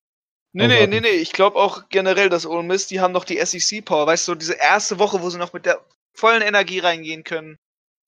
[0.54, 1.08] Nee, nee, nee, nee.
[1.08, 4.06] Ich glaube auch generell, dass Ole Miss, die haben noch die SEC-Power.
[4.06, 5.84] Weißt du, diese erste Woche, wo sie noch mit der
[6.14, 7.58] vollen Energie reingehen können.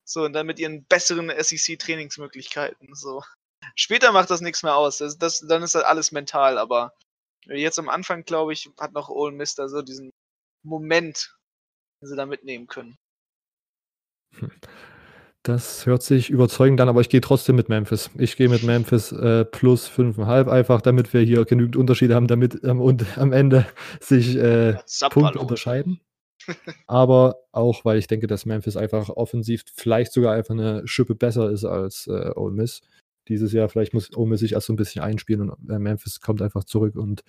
[0.06, 2.94] So, und dann mit ihren besseren SEC-Trainingsmöglichkeiten.
[2.94, 3.22] So.
[3.76, 4.98] Später macht das nichts mehr aus.
[4.98, 6.92] Das, das, dann ist das alles mental, aber
[7.46, 10.10] jetzt am Anfang, glaube ich, hat noch Ole Miss da so diesen
[10.62, 11.36] Moment,
[12.00, 12.96] den sie da mitnehmen können.
[15.46, 18.08] Das hört sich überzeugend an, aber ich gehe trotzdem mit Memphis.
[18.16, 22.64] Ich gehe mit Memphis äh, plus 5,5, einfach damit wir hier genügend Unterschiede haben, damit
[22.64, 23.66] ähm, und am Ende
[24.00, 24.76] sich äh,
[25.10, 26.00] Punkte unterscheiden.
[26.86, 31.50] Aber auch, weil ich denke, dass Memphis einfach offensiv vielleicht sogar einfach eine Schippe besser
[31.50, 32.80] ist als äh, Ole Miss.
[33.28, 36.42] Dieses Jahr vielleicht muss Miss sich erst so ein bisschen einspielen und äh, Memphis kommt
[36.42, 37.24] einfach zurück und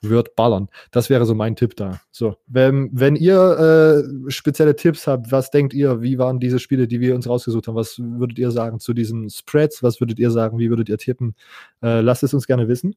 [0.00, 0.68] wird ballern.
[0.90, 2.00] Das wäre so mein Tipp da.
[2.10, 6.86] So, wenn, wenn ihr äh, spezielle Tipps habt, was denkt ihr, wie waren diese Spiele,
[6.86, 7.74] die wir uns rausgesucht haben?
[7.74, 9.82] Was würdet ihr sagen zu diesen Spreads?
[9.82, 10.58] Was würdet ihr sagen?
[10.58, 11.34] Wie würdet ihr tippen?
[11.82, 12.94] Äh, lasst es uns gerne wissen.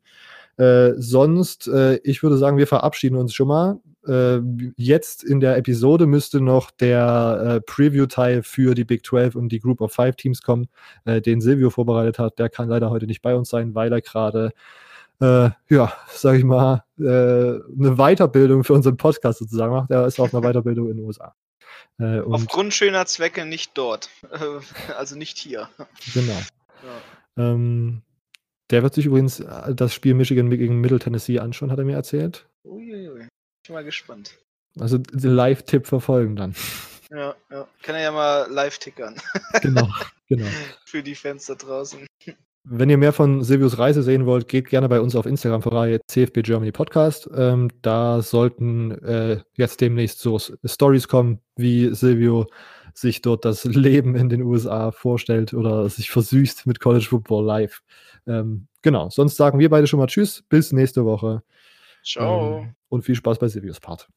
[0.58, 3.80] Äh, sonst, äh, ich würde sagen, wir verabschieden uns schon mal.
[4.08, 4.40] Äh,
[4.76, 9.60] jetzt in der Episode müsste noch der äh, Preview-Teil für die Big 12 und die
[9.60, 10.68] Group of Five Teams kommen,
[11.06, 12.38] äh, den Silvio vorbereitet hat.
[12.38, 14.52] Der kann leider heute nicht bei uns sein, weil er gerade,
[15.22, 19.90] äh, ja, sag ich mal, äh, eine Weiterbildung für unseren Podcast sozusagen macht.
[19.90, 21.34] Er ist auf einer Weiterbildung in den USA.
[21.98, 24.10] Äh, und Aufgrund schöner Zwecke nicht dort.
[24.98, 25.70] Also nicht hier.
[26.14, 26.38] genau.
[26.84, 27.52] Ja.
[27.52, 28.02] Ähm,
[28.74, 31.96] der wird sich übrigens äh, das Spiel Michigan gegen Middle Tennessee anschauen, hat er mir
[31.96, 32.48] erzählt.
[32.66, 33.22] Uiuiui.
[33.22, 34.40] Ich bin mal gespannt.
[34.80, 36.56] Also den Live-Tipp verfolgen dann.
[37.12, 37.68] Ja, ja.
[37.84, 39.16] Kann er ja mal live tickern.
[39.62, 39.88] genau,
[40.28, 40.48] genau.
[40.86, 42.08] Für die Fans da draußen.
[42.64, 46.00] Wenn ihr mehr von Silvius Reise sehen wollt, geht gerne bei uns auf Instagram vorbei,
[46.08, 47.30] CFB Germany Podcast.
[47.36, 52.48] Ähm, da sollten äh, jetzt demnächst so Stories kommen, wie Silvio
[52.94, 57.82] sich dort das Leben in den USA vorstellt oder sich versüßt mit College Football live.
[58.28, 61.44] Ähm, genau, sonst sagen wir beide schon mal Tschüss, bis nächste Woche.
[62.04, 62.60] Ciao.
[62.60, 64.08] Ähm, und viel Spaß bei Silvius Part.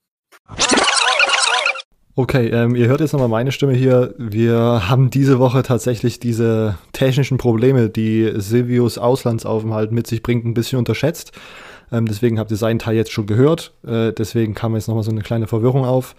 [2.19, 4.15] Okay, ähm, ihr hört jetzt nochmal meine Stimme hier.
[4.17, 10.55] Wir haben diese Woche tatsächlich diese technischen Probleme, die Silvius Auslandsaufenthalt mit sich bringt, ein
[10.55, 11.33] bisschen unterschätzt.
[11.93, 13.75] Ähm, deswegen habt ihr seinen Teil jetzt schon gehört.
[13.87, 16.17] Äh, deswegen kam jetzt nochmal so eine kleine Verwirrung auf.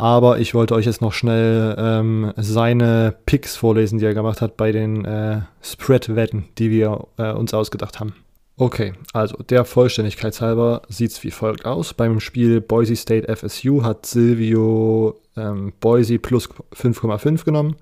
[0.00, 4.56] Aber ich wollte euch jetzt noch schnell ähm, seine Picks vorlesen, die er gemacht hat
[4.56, 8.14] bei den äh, Spread-Wetten, die wir äh, uns ausgedacht haben.
[8.56, 11.92] Okay, also der Vollständigkeit halber sieht es wie folgt aus.
[11.92, 17.76] Beim Spiel Boise State FSU hat Silvio ähm, Boise plus 5,5 genommen.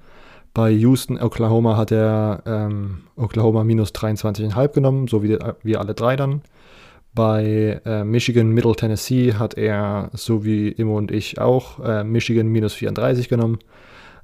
[0.54, 6.16] Bei Houston, Oklahoma hat er ähm, Oklahoma minus 23,5 genommen, so wie wir alle drei
[6.16, 6.42] dann.
[7.14, 12.48] Bei äh, Michigan Middle Tennessee hat er, so wie Immo und ich auch, äh, Michigan
[12.48, 13.58] minus 34 genommen.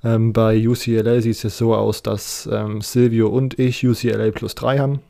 [0.04, 4.78] Ähm, bei UCLA sieht es so aus, dass ähm, Silvio und ich UCLA plus 3
[4.78, 5.00] haben.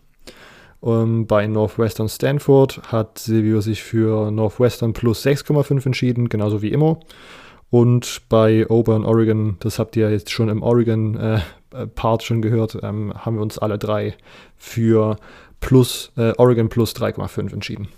[0.84, 7.00] Ähm, bei Northwestern Stanford hat Silvio sich für Northwestern plus 6,5 entschieden, genauso wie Immo.
[7.70, 13.36] Und bei Auburn, Oregon, das habt ihr jetzt schon im Oregon-Part schon gehört, ähm, haben
[13.36, 14.14] wir uns alle drei
[14.56, 15.16] für
[15.64, 17.88] plus, äh, Oregon plus 3,5 entschieden.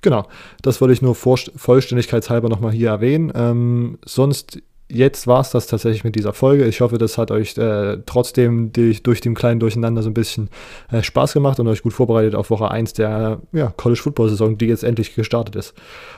[0.00, 0.28] Genau,
[0.62, 3.32] das wollte ich nur vollständigkeitshalber nochmal hier erwähnen.
[3.34, 6.66] Ähm, sonst, jetzt war es das tatsächlich mit dieser Folge.
[6.66, 10.50] Ich hoffe, das hat euch äh, trotzdem durch, durch den kleinen Durcheinander so ein bisschen
[10.92, 14.56] äh, Spaß gemacht und euch gut vorbereitet auf Woche 1 der ja, College Football Saison,
[14.56, 15.74] die jetzt endlich gestartet ist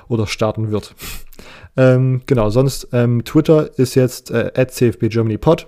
[0.08, 0.94] oder starten wird.
[1.78, 5.66] ähm, genau, sonst ähm, Twitter ist jetzt äh, @cfbgermanypod,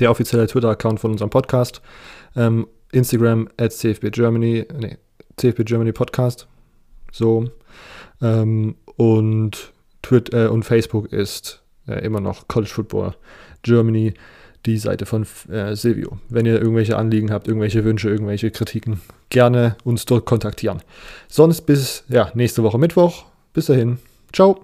[0.00, 1.80] der offizielle Twitter-Account von unserem Podcast.
[2.34, 4.96] Ähm, Instagram @cfbgermany, nee,
[5.38, 6.46] cfbgermany Podcast.
[7.12, 7.50] So.
[8.22, 9.72] Ähm, und,
[10.02, 13.14] Twitter, äh, und Facebook ist äh, immer noch College Football
[13.62, 14.14] Germany,
[14.66, 16.18] die Seite von äh, Silvio.
[16.28, 20.80] Wenn ihr irgendwelche Anliegen habt, irgendwelche Wünsche, irgendwelche Kritiken, gerne uns dort kontaktieren.
[21.28, 23.24] Sonst bis ja, nächste Woche Mittwoch.
[23.52, 23.98] Bis dahin.
[24.32, 24.60] Ciao.